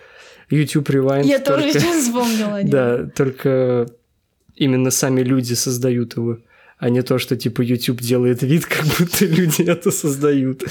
YouTube 0.49 0.89
Rewind. 0.89 1.25
Я 1.25 1.39
только... 1.39 1.61
тоже 1.61 1.73
сейчас 1.73 2.05
вспомнила. 2.05 2.59
Да, 2.63 3.07
только 3.15 3.87
именно 4.55 4.91
сами 4.91 5.21
люди 5.21 5.53
создают 5.53 6.17
его, 6.17 6.39
а 6.77 6.89
не 6.89 7.01
то, 7.01 7.17
что 7.17 7.35
типа 7.35 7.61
YouTube 7.61 8.01
делает 8.01 8.41
вид, 8.43 8.65
как 8.67 8.85
будто 8.85 9.25
люди 9.25 9.63
это 9.63 9.91
создают. 9.91 10.63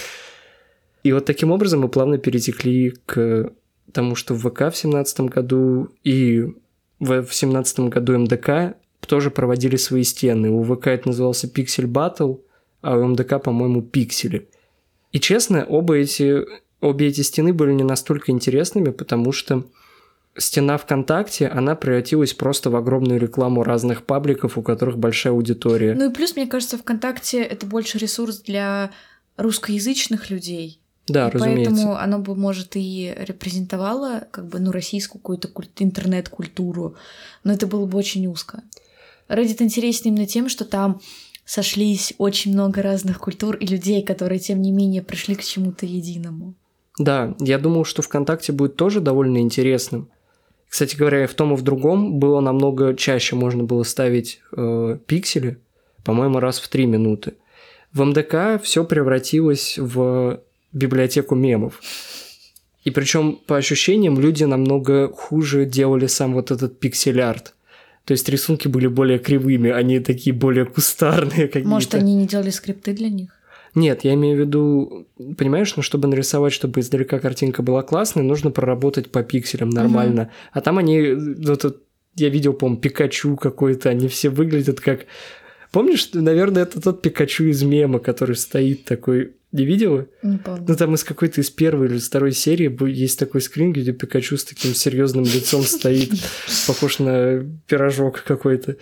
И 1.03 1.13
вот 1.13 1.25
таким 1.25 1.51
образом 1.51 1.81
мы 1.81 1.89
плавно 1.89 2.19
перетекли 2.19 2.95
к 3.07 3.53
тому, 3.93 4.15
что 4.15 4.35
в 4.35 4.41
ВК 4.49 4.73
в 4.73 4.77
семнадцатом 4.77 5.29
году 5.29 5.89
и 6.05 6.47
в 7.01 7.29
семнадцатом 7.31 7.89
году 7.89 8.19
МДК 8.19 8.75
тоже 9.07 9.31
проводили 9.31 9.77
свои 9.77 10.03
стены. 10.03 10.51
У 10.51 10.63
ВК 10.65 10.89
это 10.89 11.09
назывался 11.09 11.47
Pixel 11.47 11.87
Battle, 11.87 12.41
а 12.83 12.97
у 12.99 13.07
МДК, 13.07 13.43
по-моему, 13.43 13.83
Пиксели. 13.83 14.49
И 15.13 15.21
честно, 15.21 15.65
оба 15.65 15.97
эти, 15.97 16.45
обе 16.81 17.07
эти 17.09 17.23
стены 17.23 17.53
были 17.53 17.73
не 17.73 17.85
настолько 17.85 18.31
интересными, 18.31 18.91
потому 18.91 19.33
что 19.33 19.65
стена 20.37 20.79
ВКонтакте, 20.79 21.49
она 21.49 21.75
превратилась 21.75 22.33
просто 22.35 22.71
в 22.71 22.77
огромную 22.77 23.19
рекламу 23.19 23.65
разных 23.65 24.05
пабликов, 24.05 24.57
у 24.57 24.63
которых 24.63 24.99
большая 24.99 25.33
аудитория. 25.33 25.95
Ну 25.95 26.11
и 26.11 26.15
плюс, 26.15 26.37
мне 26.37 26.47
кажется, 26.47 26.79
ВКонтакте 26.79 27.43
это 27.43 27.67
больше 27.67 27.99
ресурс 27.99 28.41
для 28.41 28.91
русскоязычных 29.37 30.31
людей. 30.31 30.81
Да, 31.09 31.29
и 31.29 31.31
разумеется. 31.31 31.71
Поэтому 31.71 31.97
оно 31.97 32.19
бы, 32.19 32.35
может, 32.37 32.77
и 32.77 33.15
репрезентовало 33.17 34.29
как 34.31 34.47
бы, 34.49 34.59
ну, 34.61 34.71
российскую 34.71 35.21
какую-то 35.21 35.49
куль- 35.49 35.69
интернет-культуру, 35.79 36.97
но 37.45 37.53
это 37.53 37.67
было 37.67 37.87
бы 37.87 37.99
очень 37.99 38.27
узко. 38.27 38.63
Reddit 39.29 39.63
интересен 39.63 40.09
именно 40.09 40.27
тем, 40.27 40.49
что 40.49 40.65
там 40.65 41.01
сошлись 41.49 42.13
очень 42.19 42.53
много 42.53 42.83
разных 42.83 43.19
культур 43.19 43.57
и 43.57 43.67
людей, 43.67 44.03
которые, 44.03 44.39
тем 44.39 44.61
не 44.61 44.71
менее, 44.71 45.01
пришли 45.03 45.35
к 45.35 45.43
чему-то 45.43 45.87
единому. 45.87 46.55
Да, 46.99 47.35
я 47.41 47.59
думал, 47.59 47.87
что 47.87 48.03
ВКонтакте 48.03 48.53
будет 48.53 48.77
тоже 48.77 49.01
довольно 49.01 49.39
интересным. 49.39 50.11
Кстати 50.69 50.95
говоря, 50.95 51.25
и 51.25 51.27
в 51.27 51.33
том 51.33 51.55
и 51.55 51.57
в 51.57 51.63
другом 51.63 52.19
было 52.19 52.41
намного 52.41 52.95
чаще 52.95 53.35
можно 53.35 53.65
было 53.65 53.83
ставить 53.83 54.43
э, 54.55 54.99
пиксели, 55.07 55.59
по-моему, 56.05 56.39
раз 56.39 56.59
в 56.59 56.69
три 56.69 56.85
минуты. 56.85 57.33
В 57.95 58.05
МДК 58.05 58.63
все 58.63 58.85
превратилось 58.85 59.79
в 59.79 60.43
библиотеку 60.75 61.35
мемов. 61.35 61.81
И 62.85 62.91
причем, 62.91 63.39
по 63.47 63.57
ощущениям, 63.57 64.21
люди 64.21 64.45
намного 64.45 65.09
хуже 65.09 65.65
делали 65.65 66.07
сам 66.07 66.35
вот 66.35 66.51
этот 66.51 66.79
пиксель-арт. 66.79 67.55
То 68.09 68.13
есть 68.13 68.27
рисунки 68.31 68.69
были 68.69 68.87
более 68.87 69.19
кривыми, 69.19 69.69
они 69.69 70.01
такие 70.01 70.35
более 70.35 70.65
кустарные 70.65 71.47
какие-то. 71.47 71.69
Может, 71.69 71.95
они 71.95 72.15
не 72.15 72.27
делали 72.27 72.49
скрипты 72.49 72.95
для 72.95 73.11
них? 73.11 73.29
Нет, 73.75 74.03
я 74.03 74.15
имею 74.15 74.35
в 74.39 74.41
виду, 74.41 75.07
понимаешь, 75.37 75.77
ну, 75.77 75.83
чтобы 75.83 76.09
нарисовать, 76.09 76.55
чтобы 76.55 76.81
издалека 76.81 77.19
картинка 77.19 77.63
была 77.63 77.83
классной, 77.83 78.23
нужно 78.23 78.51
проработать 78.51 79.11
по 79.11 79.23
пикселям 79.23 79.69
нормально. 79.69 80.23
Угу. 80.23 80.31
А 80.53 80.61
там 80.63 80.79
они, 80.79 81.03
вот, 81.13 81.83
я 82.15 82.31
видел, 82.31 82.55
по-моему, 82.55 82.81
Пикачу 82.81 83.37
какой-то, 83.37 83.91
они 83.91 84.09
все 84.09 84.31
выглядят 84.31 84.81
как... 84.81 85.05
Помнишь, 85.71 86.09
наверное, 86.15 86.63
это 86.63 86.81
тот 86.81 87.03
Пикачу 87.03 87.45
из 87.45 87.63
мема, 87.63 87.99
который 87.99 88.37
стоит 88.37 88.87
такой 88.87 89.33
не 89.51 89.65
видела? 89.65 90.07
Не 90.23 90.39
помню. 90.39 90.65
Ну, 90.69 90.77
там 90.77 90.95
из 90.95 91.05
какой-то 91.05 91.41
из 91.41 91.51
первой 91.51 91.87
или 91.89 91.99
второй 91.99 92.33
серии 92.33 92.91
есть 92.91 93.19
такой 93.19 93.41
скрин, 93.41 93.73
где 93.73 93.93
Пикачу 93.93 94.37
с 94.37 94.45
таким 94.45 94.75
серьезным 94.75 95.25
лицом 95.25 95.63
стоит, 95.63 96.11
похож 96.67 96.99
на 96.99 97.45
пирожок 97.67 98.23
какой-то. 98.25 98.77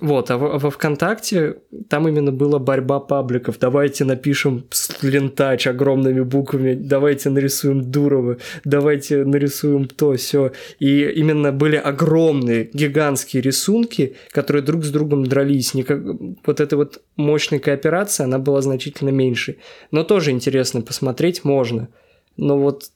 Вот, 0.00 0.30
а, 0.30 0.34
а 0.34 0.58
во 0.58 0.70
ВКонтакте 0.70 1.56
там 1.88 2.08
именно 2.08 2.32
была 2.32 2.58
борьба 2.58 3.00
пабликов. 3.00 3.58
Давайте 3.58 4.04
напишем 4.04 4.66
лентач 5.02 5.66
огромными 5.66 6.20
буквами, 6.20 6.74
давайте 6.74 7.30
нарисуем 7.30 7.90
Дурова, 7.90 8.38
давайте 8.64 9.24
нарисуем 9.24 9.86
то, 9.86 10.14
все. 10.16 10.52
И 10.78 11.02
именно 11.02 11.52
были 11.52 11.76
огромные, 11.76 12.70
гигантские 12.72 13.42
рисунки, 13.42 14.16
которые 14.30 14.62
друг 14.62 14.84
с 14.84 14.90
другом 14.90 15.26
дрались. 15.26 15.74
Никак... 15.74 16.00
Вот 16.46 16.60
эта 16.60 16.76
вот 16.76 17.02
мощная 17.16 17.58
кооперация, 17.58 18.24
она 18.24 18.38
была 18.38 18.60
значительно 18.62 19.10
меньше. 19.10 19.56
Но 19.90 20.04
тоже 20.04 20.30
интересно 20.30 20.82
посмотреть 20.82 21.44
можно. 21.44 21.88
Но 22.36 22.58
вот 22.58 22.90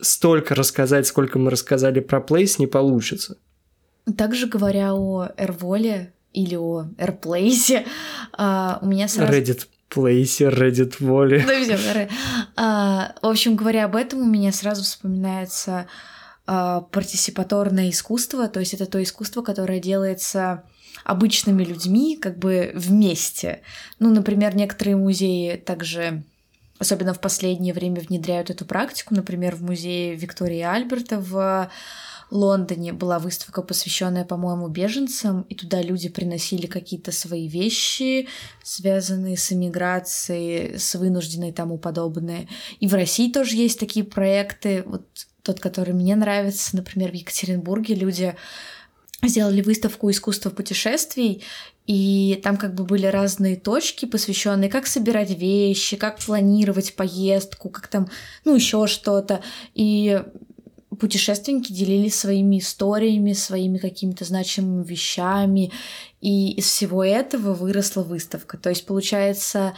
столько 0.00 0.54
рассказать, 0.54 1.06
сколько 1.06 1.38
мы 1.38 1.50
рассказали 1.50 2.00
про 2.00 2.20
Place, 2.20 2.56
не 2.58 2.66
получится. 2.66 3.36
Также 4.16 4.46
говоря 4.46 4.94
о 4.94 5.28
Эрволе, 5.36 6.12
или 6.32 6.56
о 6.56 6.86
AirPlace, 6.98 7.86
а, 8.32 8.78
у 8.82 8.86
меня 8.86 9.08
сразу... 9.08 9.32
Reddit 9.32 9.66
Place, 9.90 10.48
Reddit. 10.50 10.94
Ну, 11.00 11.64
все, 11.64 12.08
а, 12.56 13.14
в 13.20 13.26
общем, 13.26 13.56
говоря 13.56 13.86
об 13.86 13.96
этом, 13.96 14.20
у 14.20 14.26
меня 14.26 14.52
сразу 14.52 14.84
вспоминается 14.84 15.86
а, 16.46 16.82
партисипаторное 16.82 17.90
искусство, 17.90 18.48
то 18.48 18.60
есть 18.60 18.74
это 18.74 18.86
то 18.86 19.02
искусство, 19.02 19.42
которое 19.42 19.80
делается 19.80 20.64
обычными 21.04 21.64
людьми 21.64 22.16
как 22.16 22.38
бы 22.38 22.72
вместе. 22.74 23.62
Ну, 23.98 24.12
например, 24.12 24.54
некоторые 24.54 24.96
музеи 24.96 25.56
также 25.56 26.22
особенно 26.80 27.12
в 27.12 27.20
последнее 27.20 27.74
время 27.74 28.00
внедряют 28.00 28.50
эту 28.50 28.64
практику. 28.64 29.14
Например, 29.14 29.54
в 29.54 29.62
музее 29.62 30.16
Виктории 30.16 30.62
Альберта 30.62 31.18
в 31.20 31.70
Лондоне 32.30 32.92
была 32.92 33.18
выставка, 33.18 33.62
посвященная, 33.62 34.24
по-моему, 34.24 34.68
беженцам, 34.68 35.42
и 35.42 35.54
туда 35.54 35.82
люди 35.82 36.08
приносили 36.08 36.66
какие-то 36.66 37.12
свои 37.12 37.48
вещи, 37.48 38.28
связанные 38.62 39.36
с 39.36 39.52
эмиграцией, 39.52 40.78
с 40.78 40.94
вынужденной 40.94 41.50
и 41.50 41.52
тому 41.52 41.78
подобное. 41.78 42.48
И 42.78 42.86
в 42.86 42.94
России 42.94 43.32
тоже 43.32 43.56
есть 43.56 43.80
такие 43.80 44.04
проекты. 44.04 44.84
Вот 44.86 45.06
тот, 45.42 45.60
который 45.60 45.94
мне 45.94 46.14
нравится, 46.16 46.76
например, 46.76 47.10
в 47.10 47.14
Екатеринбурге 47.14 47.94
люди 47.94 48.34
сделали 49.22 49.60
выставку 49.60 50.10
искусства 50.10 50.50
путешествий, 50.50 51.42
и 51.86 52.40
там 52.44 52.56
как 52.56 52.74
бы 52.74 52.84
были 52.84 53.06
разные 53.06 53.56
точки, 53.56 54.06
посвященные, 54.06 54.70
как 54.70 54.86
собирать 54.86 55.30
вещи, 55.30 55.96
как 55.96 56.20
планировать 56.20 56.94
поездку, 56.94 57.68
как 57.68 57.88
там, 57.88 58.08
ну, 58.44 58.54
еще 58.54 58.86
что-то. 58.86 59.42
И 59.74 60.22
путешественники 61.00 61.72
делились 61.72 62.14
своими 62.14 62.58
историями, 62.58 63.32
своими 63.32 63.78
какими-то 63.78 64.24
значимыми 64.24 64.84
вещами, 64.84 65.72
и 66.20 66.52
из 66.52 66.66
всего 66.66 67.02
этого 67.02 67.54
выросла 67.54 68.02
выставка. 68.02 68.58
То 68.58 68.68
есть 68.68 68.86
получается, 68.86 69.74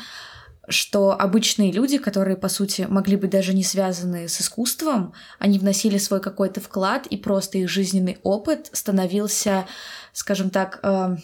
что 0.69 1.13
обычные 1.13 1.73
люди, 1.73 1.99
которые, 1.99 2.37
по 2.37 2.49
сути, 2.49 2.87
могли 2.89 3.17
быть 3.17 3.31
даже 3.31 3.55
не 3.55 3.65
связаны 3.65 4.29
с 4.29 4.41
искусством, 4.41 5.13
они 5.39 5.59
вносили 5.59 5.99
свой 5.99 6.21
какой-то 6.21 6.61
вклад, 6.61 7.07
и 7.07 7.17
просто 7.17 7.59
их 7.59 7.69
жизненный 7.69 8.19
опыт 8.23 8.69
становился, 8.73 9.67
скажем 10.13 10.51
так, 10.51 10.81
э, 10.83 11.17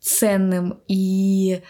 ценным, 0.00 0.80
и 0.88 1.62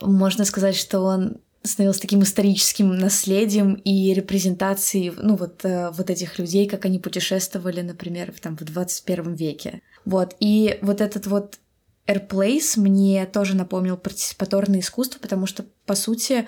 можно 0.00 0.44
сказать, 0.44 0.76
что 0.76 1.00
он 1.00 1.40
становился 1.64 2.02
таким 2.02 2.22
историческим 2.22 2.94
наследием 2.94 3.74
и 3.74 4.12
репрезентацией, 4.12 5.12
ну, 5.16 5.34
вот, 5.34 5.64
э, 5.64 5.90
вот 5.90 6.10
этих 6.10 6.38
людей, 6.38 6.68
как 6.68 6.84
они 6.84 6.98
путешествовали, 6.98 7.80
например, 7.80 8.32
в, 8.32 8.40
там, 8.40 8.56
в 8.56 8.64
21 8.64 9.34
веке. 9.34 9.80
Вот, 10.04 10.36
и 10.40 10.78
вот 10.82 11.00
этот 11.00 11.26
вот 11.26 11.58
Airplace 12.06 12.78
мне 12.78 13.24
тоже 13.24 13.56
напомнил 13.56 13.96
партиципаторное 13.96 14.80
искусство, 14.80 15.18
потому 15.18 15.46
что, 15.46 15.64
по 15.86 15.94
сути, 15.94 16.46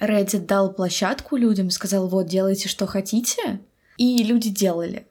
Reddit 0.00 0.46
дал 0.46 0.74
площадку 0.74 1.36
людям, 1.36 1.70
сказал, 1.70 2.08
вот, 2.08 2.26
делайте, 2.26 2.68
что 2.68 2.86
хотите, 2.86 3.60
и 3.98 4.22
люди 4.24 4.50
делали. 4.50 5.06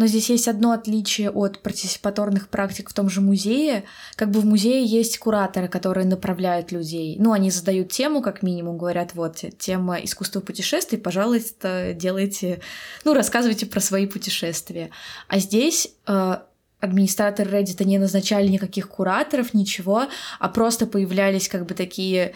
Но 0.00 0.06
здесь 0.06 0.30
есть 0.30 0.48
одно 0.48 0.72
отличие 0.72 1.30
от 1.30 1.58
партиципаторных 1.58 2.48
практик 2.48 2.88
в 2.88 2.94
том 2.94 3.10
же 3.10 3.20
музее. 3.20 3.84
Как 4.16 4.30
бы 4.30 4.40
в 4.40 4.46
музее 4.46 4.82
есть 4.82 5.18
кураторы, 5.18 5.68
которые 5.68 6.06
направляют 6.06 6.72
людей. 6.72 7.16
Ну, 7.18 7.32
они 7.32 7.50
задают 7.50 7.92
тему, 7.92 8.22
как 8.22 8.42
минимум, 8.42 8.78
говорят, 8.78 9.10
вот, 9.12 9.44
тема 9.58 9.96
искусства 9.96 10.40
путешествий, 10.40 10.98
пожалуйста, 10.98 11.92
делайте, 11.92 12.62
ну, 13.04 13.12
рассказывайте 13.12 13.66
про 13.66 13.80
свои 13.80 14.06
путешествия. 14.06 14.88
А 15.28 15.38
здесь 15.38 15.92
э, 16.06 16.36
администраторы 16.80 17.50
Reddit 17.50 17.84
не 17.84 17.98
назначали 17.98 18.48
никаких 18.48 18.88
кураторов, 18.88 19.52
ничего, 19.52 20.06
а 20.38 20.48
просто 20.48 20.86
появлялись 20.86 21.46
как 21.46 21.66
бы 21.66 21.74
такие 21.74 22.32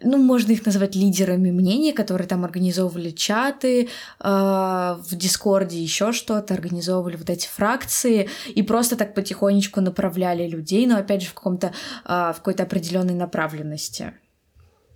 ну, 0.00 0.18
можно 0.18 0.52
их 0.52 0.64
назвать 0.66 0.94
лидерами 0.94 1.50
мнений, 1.50 1.92
которые 1.92 2.28
там 2.28 2.44
организовывали 2.44 3.10
чаты, 3.10 3.82
э, 3.84 3.88
в 4.20 5.08
Дискорде 5.12 5.78
еще 5.78 6.12
что-то, 6.12 6.54
организовывали 6.54 7.16
вот 7.16 7.30
эти 7.30 7.46
фракции 7.46 8.28
и 8.54 8.62
просто 8.62 8.96
так 8.96 9.14
потихонечку 9.14 9.80
направляли 9.80 10.48
людей, 10.48 10.86
но 10.86 10.98
опять 10.98 11.22
же 11.22 11.28
в 11.28 11.34
каком-то 11.34 11.72
э, 12.04 12.32
в 12.32 12.36
какой-то 12.36 12.62
определенной 12.64 13.14
направленности. 13.14 14.12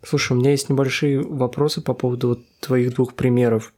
Слушай, 0.05 0.33
у 0.33 0.41
меня 0.41 0.51
есть 0.51 0.69
небольшие 0.69 1.21
вопросы 1.21 1.81
по 1.81 1.95
поводу 1.95 2.29
вот 2.29 2.41
твоих 2.61 2.95
двух 2.95 3.15
примеров. 3.15 3.73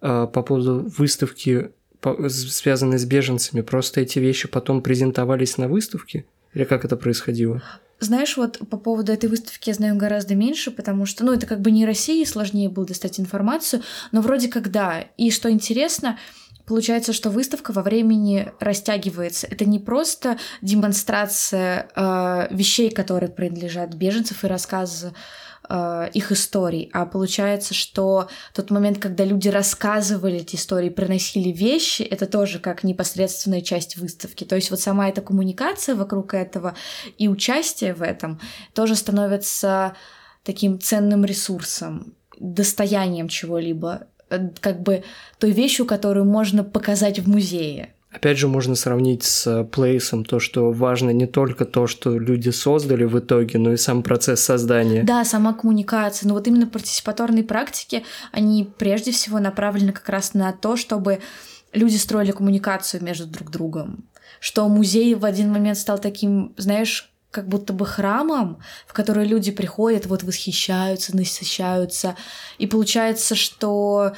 Э, 0.00 0.26
по 0.32 0.42
поводу 0.42 0.88
выставки, 0.96 1.70
по, 2.00 2.28
связанной 2.28 2.98
с 2.98 3.04
беженцами. 3.04 3.62
Просто 3.62 4.02
эти 4.02 4.18
вещи 4.18 4.46
потом 4.46 4.82
презентовались 4.82 5.58
на 5.58 5.68
выставке? 5.68 6.26
Или 6.54 6.64
как 6.64 6.84
это 6.84 6.96
происходило? 6.96 7.62
Знаешь, 7.98 8.36
вот 8.36 8.58
по 8.68 8.76
поводу 8.76 9.12
этой 9.12 9.30
выставки 9.30 9.70
я 9.70 9.74
знаю 9.74 9.96
гораздо 9.96 10.34
меньше, 10.34 10.70
потому 10.70 11.06
что, 11.06 11.24
ну, 11.24 11.32
это 11.32 11.46
как 11.46 11.60
бы 11.60 11.70
не 11.70 11.86
России, 11.86 12.24
сложнее 12.24 12.68
было 12.68 12.86
достать 12.86 13.18
информацию, 13.18 13.82
но 14.12 14.20
вроде 14.20 14.48
как 14.48 14.70
да. 14.70 15.04
И 15.16 15.30
что 15.30 15.50
интересно, 15.50 16.18
Получается, 16.66 17.12
что 17.12 17.30
выставка 17.30 17.72
во 17.72 17.82
времени 17.82 18.50
растягивается. 18.58 19.46
Это 19.46 19.64
не 19.64 19.78
просто 19.78 20.36
демонстрация 20.62 21.88
э, 21.94 22.48
вещей, 22.50 22.90
которые 22.90 23.30
принадлежат 23.30 23.94
беженцев 23.94 24.42
и 24.42 24.48
рассказы 24.48 25.12
э, 25.68 26.08
их 26.12 26.32
историй, 26.32 26.90
а 26.92 27.06
получается, 27.06 27.74
что 27.74 28.28
тот 28.54 28.70
момент, 28.70 28.98
когда 28.98 29.24
люди 29.24 29.48
рассказывали 29.48 30.38
эти 30.38 30.56
истории, 30.56 30.88
приносили 30.88 31.50
вещи, 31.50 32.02
это 32.02 32.26
тоже 32.26 32.58
как 32.58 32.84
непосредственная 32.84 33.60
часть 33.60 33.96
выставки. 33.96 34.44
То 34.44 34.56
есть 34.56 34.70
вот 34.70 34.80
сама 34.80 35.08
эта 35.08 35.20
коммуникация 35.20 35.94
вокруг 35.94 36.34
этого 36.34 36.74
и 37.18 37.28
участие 37.28 37.94
в 37.94 38.02
этом 38.02 38.40
тоже 38.74 38.96
становится 38.96 39.96
таким 40.44 40.80
ценным 40.80 41.24
ресурсом, 41.24 42.14
достоянием 42.38 43.28
чего-либо, 43.28 44.06
э, 44.30 44.50
как 44.60 44.82
бы 44.82 45.02
той 45.38 45.50
вещью, 45.50 45.86
которую 45.86 46.24
можно 46.24 46.64
показать 46.64 47.18
в 47.18 47.28
музее. 47.28 47.95
Опять 48.16 48.38
же, 48.38 48.48
можно 48.48 48.76
сравнить 48.76 49.24
с 49.24 49.64
плейсом 49.64 50.24
то, 50.24 50.40
что 50.40 50.72
важно 50.72 51.10
не 51.10 51.26
только 51.26 51.66
то, 51.66 51.86
что 51.86 52.18
люди 52.18 52.48
создали 52.48 53.04
в 53.04 53.18
итоге, 53.18 53.58
но 53.58 53.74
и 53.74 53.76
сам 53.76 54.02
процесс 54.02 54.40
создания. 54.40 55.02
Да, 55.02 55.22
сама 55.26 55.52
коммуникация. 55.52 56.26
Но 56.26 56.32
вот 56.32 56.48
именно 56.48 56.66
партиципаторные 56.66 57.44
практики, 57.44 58.04
они 58.32 58.72
прежде 58.78 59.12
всего 59.12 59.38
направлены 59.38 59.92
как 59.92 60.08
раз 60.08 60.32
на 60.32 60.50
то, 60.52 60.76
чтобы 60.76 61.20
люди 61.74 61.96
строили 61.96 62.30
коммуникацию 62.30 63.04
между 63.04 63.26
друг 63.26 63.50
другом. 63.50 64.06
Что 64.40 64.66
музей 64.66 65.14
в 65.14 65.26
один 65.26 65.52
момент 65.52 65.76
стал 65.76 65.98
таким, 65.98 66.54
знаешь, 66.56 67.12
как 67.30 67.48
будто 67.48 67.74
бы 67.74 67.84
храмом, 67.84 68.60
в 68.86 68.94
который 68.94 69.26
люди 69.26 69.50
приходят, 69.50 70.06
вот 70.06 70.22
восхищаются, 70.22 71.14
насыщаются. 71.14 72.16
И 72.56 72.66
получается, 72.66 73.34
что 73.34 74.14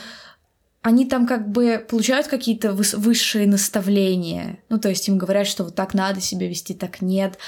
они 0.82 1.06
там 1.06 1.26
как 1.26 1.50
бы 1.50 1.84
получают 1.88 2.28
какие-то 2.28 2.72
высшие 2.72 3.46
наставления. 3.46 4.58
Ну, 4.68 4.78
то 4.78 4.88
есть 4.88 5.08
им 5.08 5.18
говорят, 5.18 5.46
что 5.46 5.64
вот 5.64 5.74
так 5.74 5.92
надо 5.92 6.20
себя 6.20 6.48
вести, 6.48 6.74
так 6.74 7.02
нет. 7.02 7.38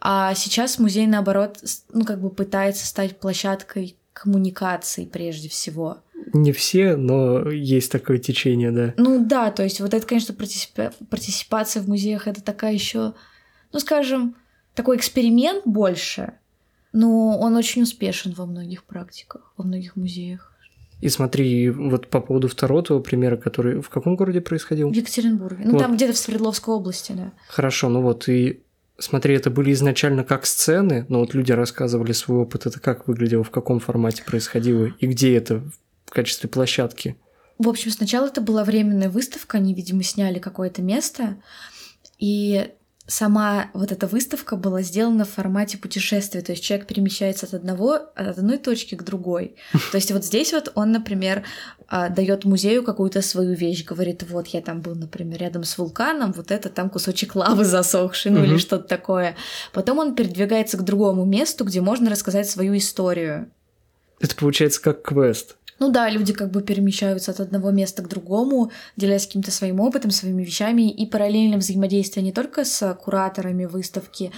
А 0.00 0.34
сейчас 0.34 0.78
музей, 0.78 1.06
наоборот, 1.06 1.58
ну, 1.92 2.04
как 2.04 2.20
бы 2.20 2.30
пытается 2.30 2.86
стать 2.86 3.18
площадкой 3.18 3.96
коммуникации 4.12 5.04
прежде 5.04 5.48
всего. 5.48 5.98
Не 6.32 6.52
все, 6.52 6.96
но 6.96 7.50
есть 7.50 7.92
такое 7.92 8.18
течение, 8.18 8.70
да. 8.70 8.94
Ну 8.96 9.24
да, 9.24 9.50
то 9.50 9.62
есть 9.62 9.80
вот 9.80 9.92
это, 9.92 10.06
конечно, 10.06 10.34
партиципа... 10.34 10.92
партиципация 11.10 11.82
в 11.82 11.88
музеях 11.88 12.26
это 12.26 12.42
такая 12.42 12.72
еще, 12.72 13.14
ну 13.72 13.78
скажем, 13.78 14.36
такой 14.74 14.96
эксперимент 14.96 15.62
больше, 15.66 16.34
но 16.92 17.38
он 17.38 17.56
очень 17.56 17.82
успешен 17.82 18.32
во 18.32 18.46
многих 18.46 18.84
практиках, 18.84 19.52
во 19.56 19.64
многих 19.64 19.96
музеях. 19.96 20.55
И 21.00 21.08
смотри, 21.08 21.70
вот 21.70 22.08
по 22.08 22.20
поводу 22.20 22.48
второго 22.48 22.82
твоего 22.82 23.02
примера, 23.02 23.36
который 23.36 23.80
в 23.80 23.90
каком 23.90 24.16
городе 24.16 24.40
происходил? 24.40 24.90
В 24.90 24.94
Екатеринбурге. 24.94 25.64
Ну, 25.64 25.72
вот. 25.72 25.82
там 25.82 25.94
где-то 25.96 26.14
в 26.14 26.18
Свердловской 26.18 26.74
области, 26.74 27.12
да. 27.12 27.32
Хорошо, 27.48 27.88
ну 27.88 28.00
вот, 28.00 28.28
и 28.28 28.62
смотри, 28.98 29.34
это 29.34 29.50
были 29.50 29.72
изначально 29.72 30.24
как 30.24 30.46
сцены, 30.46 31.04
но 31.08 31.20
вот 31.20 31.34
люди 31.34 31.52
рассказывали 31.52 32.12
свой 32.12 32.40
опыт, 32.40 32.66
это 32.66 32.80
как 32.80 33.08
выглядело, 33.08 33.44
в 33.44 33.50
каком 33.50 33.78
формате 33.78 34.22
происходило, 34.24 34.86
и 34.98 35.06
где 35.06 35.36
это 35.36 35.62
в 36.06 36.10
качестве 36.10 36.48
площадки? 36.48 37.16
В 37.58 37.68
общем, 37.68 37.90
сначала 37.90 38.26
это 38.28 38.40
была 38.40 38.64
временная 38.64 39.08
выставка, 39.08 39.58
они, 39.58 39.74
видимо, 39.74 40.02
сняли 40.02 40.38
какое-то 40.38 40.82
место, 40.82 41.36
и 42.18 42.70
сама 43.06 43.70
вот 43.72 43.92
эта 43.92 44.06
выставка 44.06 44.56
была 44.56 44.82
сделана 44.82 45.24
в 45.24 45.30
формате 45.30 45.78
путешествия, 45.78 46.40
то 46.40 46.52
есть 46.52 46.64
человек 46.64 46.86
перемещается 46.86 47.46
от 47.46 47.54
одного, 47.54 47.94
от 48.14 48.38
одной 48.38 48.58
точки 48.58 48.94
к 48.94 49.02
другой. 49.02 49.56
То 49.92 49.96
есть 49.96 50.10
вот 50.10 50.24
здесь 50.24 50.52
вот 50.52 50.72
он, 50.74 50.92
например, 50.92 51.44
а, 51.88 52.08
дает 52.08 52.44
музею 52.44 52.82
какую-то 52.82 53.22
свою 53.22 53.54
вещь, 53.54 53.84
говорит, 53.84 54.24
вот 54.28 54.48
я 54.48 54.60
там 54.60 54.80
был, 54.80 54.94
например, 54.94 55.38
рядом 55.40 55.64
с 55.64 55.78
вулканом, 55.78 56.32
вот 56.32 56.50
это 56.50 56.68
там 56.68 56.90
кусочек 56.90 57.36
лавы 57.36 57.64
засохший, 57.64 58.32
ну 58.32 58.44
или 58.44 58.58
что-то 58.58 58.88
такое. 58.88 59.36
Потом 59.72 59.98
он 59.98 60.14
передвигается 60.14 60.76
к 60.76 60.84
другому 60.84 61.24
месту, 61.24 61.64
где 61.64 61.80
можно 61.80 62.10
рассказать 62.10 62.50
свою 62.50 62.76
историю. 62.76 63.50
Это 64.18 64.34
получается 64.34 64.80
как 64.80 65.02
квест. 65.02 65.56
Ну 65.78 65.90
да, 65.90 66.08
люди 66.08 66.32
как 66.32 66.50
бы 66.50 66.62
перемещаются 66.62 67.32
от 67.32 67.40
одного 67.40 67.70
места 67.70 68.02
к 68.02 68.08
другому, 68.08 68.70
делясь 68.96 69.26
каким-то 69.26 69.50
своим 69.50 69.80
опытом, 69.80 70.10
своими 70.10 70.42
вещами, 70.42 70.90
и 70.90 71.06
параллельно 71.06 71.58
взаимодействие 71.58 72.24
не 72.24 72.32
только 72.32 72.64
с 72.64 72.94
кураторами 72.94 73.66
выставки 73.66 74.32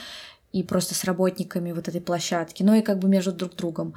и 0.53 0.63
просто 0.63 0.95
с 0.95 1.05
работниками 1.05 1.73
вот 1.73 1.89
этой 1.89 2.01
площадки, 2.01 2.63
но 2.63 2.75
и 2.75 2.83
как 2.83 2.99
бы 2.99 3.09
между 3.09 3.33
друг 3.33 3.55
другом. 3.55 3.95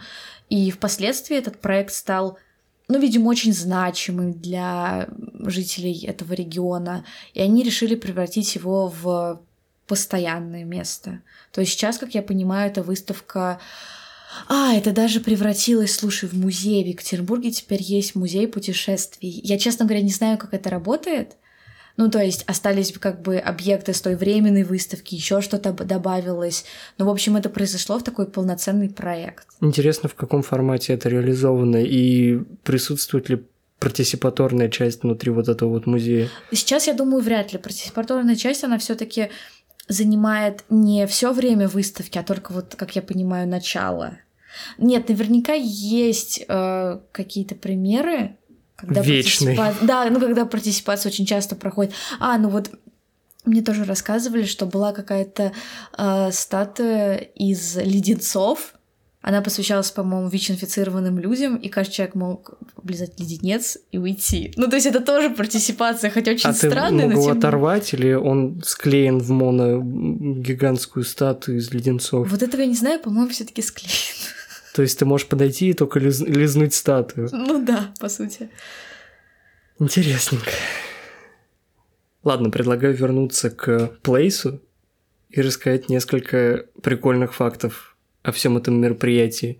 И 0.49 0.69
впоследствии 0.69 1.37
этот 1.37 1.59
проект 1.59 1.93
стал 1.93 2.37
ну, 2.87 2.99
видимо, 2.99 3.29
очень 3.29 3.53
значимым 3.53 4.33
для 4.33 5.07
жителей 5.39 6.05
этого 6.05 6.33
региона, 6.33 7.05
и 7.33 7.39
они 7.39 7.63
решили 7.63 7.95
превратить 7.95 8.53
его 8.55 8.87
в 8.87 9.41
постоянное 9.87 10.65
место. 10.65 11.21
То 11.53 11.61
есть 11.61 11.71
сейчас, 11.71 11.97
как 11.97 12.15
я 12.15 12.21
понимаю, 12.21 12.69
эта 12.69 12.83
выставка 12.83 13.61
а, 14.47 14.73
это 14.73 14.91
даже 14.91 15.19
превратилось, 15.19 15.95
слушай, 15.95 16.29
в 16.29 16.33
музей 16.33 16.83
в 16.83 16.87
Екатеринбурге 16.87 17.51
теперь 17.51 17.81
есть 17.81 18.15
музей 18.15 18.47
путешествий. 18.47 19.29
Я, 19.43 19.57
честно 19.57 19.85
говоря, 19.85 20.01
не 20.01 20.11
знаю, 20.11 20.37
как 20.37 20.53
это 20.53 20.69
работает. 20.69 21.37
Ну, 21.97 22.09
то 22.09 22.19
есть 22.19 22.43
остались 22.47 22.93
как 22.93 23.21
бы 23.21 23.37
объекты 23.37 23.93
с 23.93 24.01
той 24.01 24.15
временной 24.15 24.63
выставки, 24.63 25.15
еще 25.15 25.41
что-то 25.41 25.73
добавилось. 25.73 26.65
Ну, 26.97 27.05
в 27.05 27.09
общем, 27.09 27.35
это 27.35 27.49
произошло 27.49 27.99
в 27.99 28.03
такой 28.03 28.27
полноценный 28.27 28.89
проект. 28.89 29.47
Интересно, 29.59 30.07
в 30.09 30.15
каком 30.15 30.41
формате 30.41 30.93
это 30.93 31.09
реализовано 31.09 31.83
и 31.83 32.39
присутствует 32.63 33.29
ли 33.29 33.43
партисипаторная 33.79 34.69
часть 34.69 35.03
внутри 35.03 35.31
вот 35.31 35.49
этого 35.49 35.69
вот 35.69 35.87
музея? 35.87 36.29
Сейчас, 36.51 36.87
я 36.87 36.93
думаю, 36.93 37.23
вряд 37.23 37.51
ли. 37.51 37.59
Партисипаторная 37.59 38.35
часть, 38.35 38.63
она 38.63 38.77
все 38.77 38.95
таки 38.95 39.29
занимает 39.91 40.63
не 40.69 41.05
все 41.07 41.31
время 41.33 41.67
выставки, 41.67 42.17
а 42.17 42.23
только 42.23 42.53
вот, 42.53 42.75
как 42.75 42.95
я 42.95 43.01
понимаю, 43.01 43.47
начало. 43.47 44.17
Нет, 44.77 45.09
наверняка 45.09 45.53
есть 45.53 46.43
э, 46.47 46.99
какие-то 47.11 47.55
примеры, 47.55 48.37
когда 48.75 49.01
Вечный. 49.01 49.55
Партиципа... 49.55 49.85
Да, 49.85 50.09
ну 50.09 50.19
когда 50.19 50.45
партиципация 50.45 51.09
очень 51.09 51.25
часто 51.25 51.55
проходит. 51.55 51.93
А, 52.19 52.37
ну 52.37 52.49
вот 52.49 52.71
мне 53.45 53.61
тоже 53.61 53.85
рассказывали, 53.85 54.43
что 54.43 54.65
была 54.65 54.93
какая-то 54.93 55.51
э, 55.97 56.31
статуя 56.31 57.15
из 57.15 57.77
леденцов, 57.77 58.73
она 59.21 59.41
посвящалась, 59.41 59.91
по-моему, 59.91 60.29
ВИЧ-инфицированным 60.29 61.19
людям, 61.19 61.55
и 61.55 61.69
каждый 61.69 61.93
человек 61.93 62.15
мог 62.15 62.57
облизать 62.75 63.19
леденец 63.19 63.77
и 63.91 63.99
уйти. 63.99 64.51
Ну, 64.57 64.67
то 64.67 64.75
есть 64.75 64.87
это 64.87 64.99
тоже 64.99 65.29
партисипация, 65.29 66.09
хотя 66.09 66.31
очень 66.31 66.49
а 66.49 66.53
странная. 66.53 67.05
А 67.05 67.09
ты 67.09 67.15
мог 67.15 67.23
его 67.25 67.37
оторвать, 67.37 67.93
или 67.93 68.13
он 68.13 68.61
склеен 68.65 69.19
в 69.19 69.29
моно 69.29 69.79
гигантскую 69.79 71.03
статую 71.03 71.59
из 71.59 71.71
леденцов? 71.71 72.31
Вот 72.31 72.41
этого 72.41 72.61
я 72.61 72.67
не 72.67 72.75
знаю, 72.75 72.99
по-моему, 72.99 73.29
все 73.29 73.45
таки 73.45 73.61
склеен. 73.61 73.93
То 74.73 74.81
есть 74.81 74.97
ты 74.97 75.05
можешь 75.05 75.27
подойти 75.27 75.69
и 75.69 75.73
только 75.73 75.99
лиз... 75.99 76.21
лизнуть 76.21 76.73
статую? 76.73 77.29
Ну 77.31 77.63
да, 77.63 77.93
по 77.99 78.09
сути. 78.09 78.49
Интересненько. 79.77 80.51
Ладно, 82.23 82.49
предлагаю 82.49 82.95
вернуться 82.95 83.51
к 83.51 83.91
плейсу 84.01 84.61
и 85.29 85.41
рассказать 85.41 85.89
несколько 85.89 86.65
прикольных 86.81 87.33
фактов 87.33 87.90
о 88.23 88.31
всем 88.31 88.57
этом 88.57 88.79
мероприятии. 88.79 89.59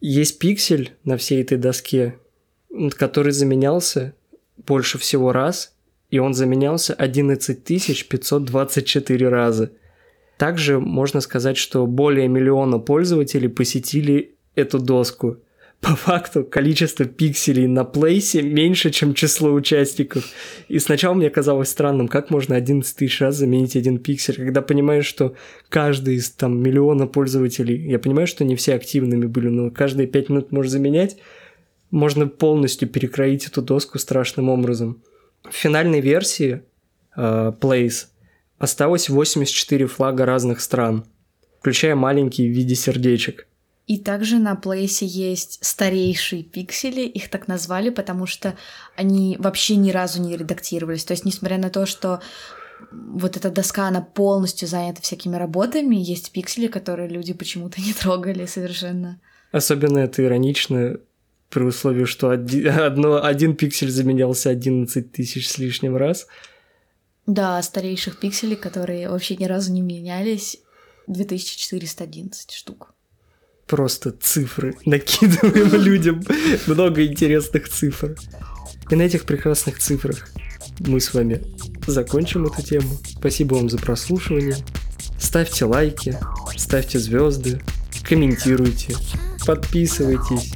Есть 0.00 0.38
пиксель 0.38 0.92
на 1.04 1.16
всей 1.16 1.42
этой 1.42 1.58
доске, 1.58 2.18
который 2.96 3.32
заменялся 3.32 4.14
больше 4.66 4.98
всего 4.98 5.32
раз, 5.32 5.74
и 6.10 6.18
он 6.18 6.34
заменялся 6.34 6.94
11 6.94 7.64
524 8.08 9.28
раза. 9.28 9.72
Также 10.36 10.80
можно 10.80 11.20
сказать, 11.20 11.56
что 11.56 11.86
более 11.86 12.28
миллиона 12.28 12.78
пользователей 12.78 13.48
посетили 13.48 14.34
эту 14.54 14.78
доску– 14.78 15.38
по 15.82 15.96
факту 15.96 16.44
количество 16.44 17.04
пикселей 17.04 17.66
на 17.66 17.84
плейсе 17.84 18.40
меньше, 18.40 18.92
чем 18.92 19.14
число 19.14 19.52
участников. 19.52 20.24
И 20.68 20.78
сначала 20.78 21.12
мне 21.12 21.28
казалось 21.28 21.70
странным, 21.70 22.06
как 22.06 22.30
можно 22.30 22.54
11 22.54 22.96
тысяч 22.96 23.20
раз 23.20 23.34
заменить 23.34 23.74
один 23.74 23.98
пиксель, 23.98 24.36
когда 24.36 24.62
понимаешь, 24.62 25.06
что 25.06 25.34
каждый 25.68 26.14
из 26.14 26.30
там 26.30 26.62
миллиона 26.62 27.08
пользователей, 27.08 27.90
я 27.90 27.98
понимаю, 27.98 28.28
что 28.28 28.44
не 28.44 28.54
все 28.54 28.74
активными 28.74 29.26
были, 29.26 29.48
но 29.48 29.72
каждые 29.72 30.06
5 30.06 30.28
минут 30.28 30.52
можешь 30.52 30.70
заменять, 30.70 31.16
можно 31.90 32.28
полностью 32.28 32.88
перекроить 32.88 33.48
эту 33.48 33.60
доску 33.60 33.98
страшным 33.98 34.50
образом. 34.50 35.02
В 35.42 35.52
финальной 35.52 36.00
версии 36.00 36.62
uh, 37.16 37.58
Place 37.58 38.06
осталось 38.56 39.08
84 39.08 39.88
флага 39.88 40.26
разных 40.26 40.60
стран, 40.60 41.06
включая 41.58 41.96
маленькие 41.96 42.48
в 42.48 42.52
виде 42.52 42.76
сердечек– 42.76 43.48
и 43.92 43.98
также 43.98 44.38
на 44.38 44.56
плейсе 44.56 45.04
есть 45.04 45.58
старейшие 45.60 46.42
пиксели, 46.42 47.02
их 47.02 47.28
так 47.28 47.46
назвали, 47.46 47.90
потому 47.90 48.24
что 48.24 48.56
они 48.96 49.36
вообще 49.38 49.76
ни 49.76 49.90
разу 49.90 50.22
не 50.22 50.34
редактировались. 50.34 51.04
То 51.04 51.12
есть, 51.12 51.26
несмотря 51.26 51.58
на 51.58 51.68
то, 51.68 51.84
что 51.84 52.22
вот 52.90 53.36
эта 53.36 53.50
доска, 53.50 53.88
она 53.88 54.00
полностью 54.00 54.66
занята 54.66 55.02
всякими 55.02 55.36
работами, 55.36 55.96
есть 55.96 56.32
пиксели, 56.32 56.68
которые 56.68 57.06
люди 57.06 57.34
почему-то 57.34 57.82
не 57.82 57.92
трогали 57.92 58.46
совершенно. 58.46 59.20
Особенно 59.50 59.98
это 59.98 60.24
иронично 60.24 60.96
при 61.50 61.62
условии, 61.64 62.06
что 62.06 62.30
один, 62.30 62.68
одно, 62.80 63.22
один 63.22 63.54
пиксель 63.54 63.90
заменялся 63.90 64.48
11 64.48 65.12
тысяч 65.12 65.50
с 65.50 65.58
лишним 65.58 65.98
раз. 65.98 66.26
Да, 67.26 67.60
старейших 67.60 68.18
пикселей, 68.18 68.56
которые 68.56 69.10
вообще 69.10 69.36
ни 69.36 69.44
разу 69.44 69.70
не 69.70 69.82
менялись, 69.82 70.56
2411 71.08 72.52
штук 72.52 72.94
просто 73.66 74.12
цифры 74.12 74.76
накидываем 74.84 75.74
людям. 75.82 76.22
Много 76.66 77.04
интересных 77.04 77.68
цифр. 77.68 78.16
И 78.90 78.94
на 78.94 79.02
этих 79.02 79.24
прекрасных 79.24 79.78
цифрах 79.78 80.28
мы 80.80 81.00
с 81.00 81.14
вами 81.14 81.42
закончим 81.86 82.46
эту 82.46 82.62
тему. 82.62 82.98
Спасибо 83.18 83.54
вам 83.54 83.70
за 83.70 83.78
прослушивание. 83.78 84.56
Ставьте 85.18 85.64
лайки, 85.64 86.18
ставьте 86.56 86.98
звезды, 86.98 87.60
комментируйте, 88.02 88.96
подписывайтесь, 89.46 90.52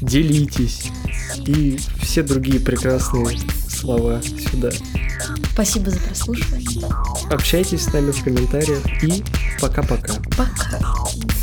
делитесь 0.00 0.90
и 1.46 1.78
все 2.02 2.22
другие 2.22 2.60
прекрасные 2.60 3.38
слова 3.68 4.20
сюда. 4.22 4.70
Спасибо 5.52 5.90
за 5.90 5.98
прослушивание. 6.00 6.88
Общайтесь 7.30 7.84
с 7.84 7.92
нами 7.92 8.10
в 8.10 8.22
комментариях 8.22 9.02
и 9.02 9.22
пока-пока. 9.60 10.14
Пока. 10.36 10.44
-пока. 10.44 10.80
пока. 10.80 11.39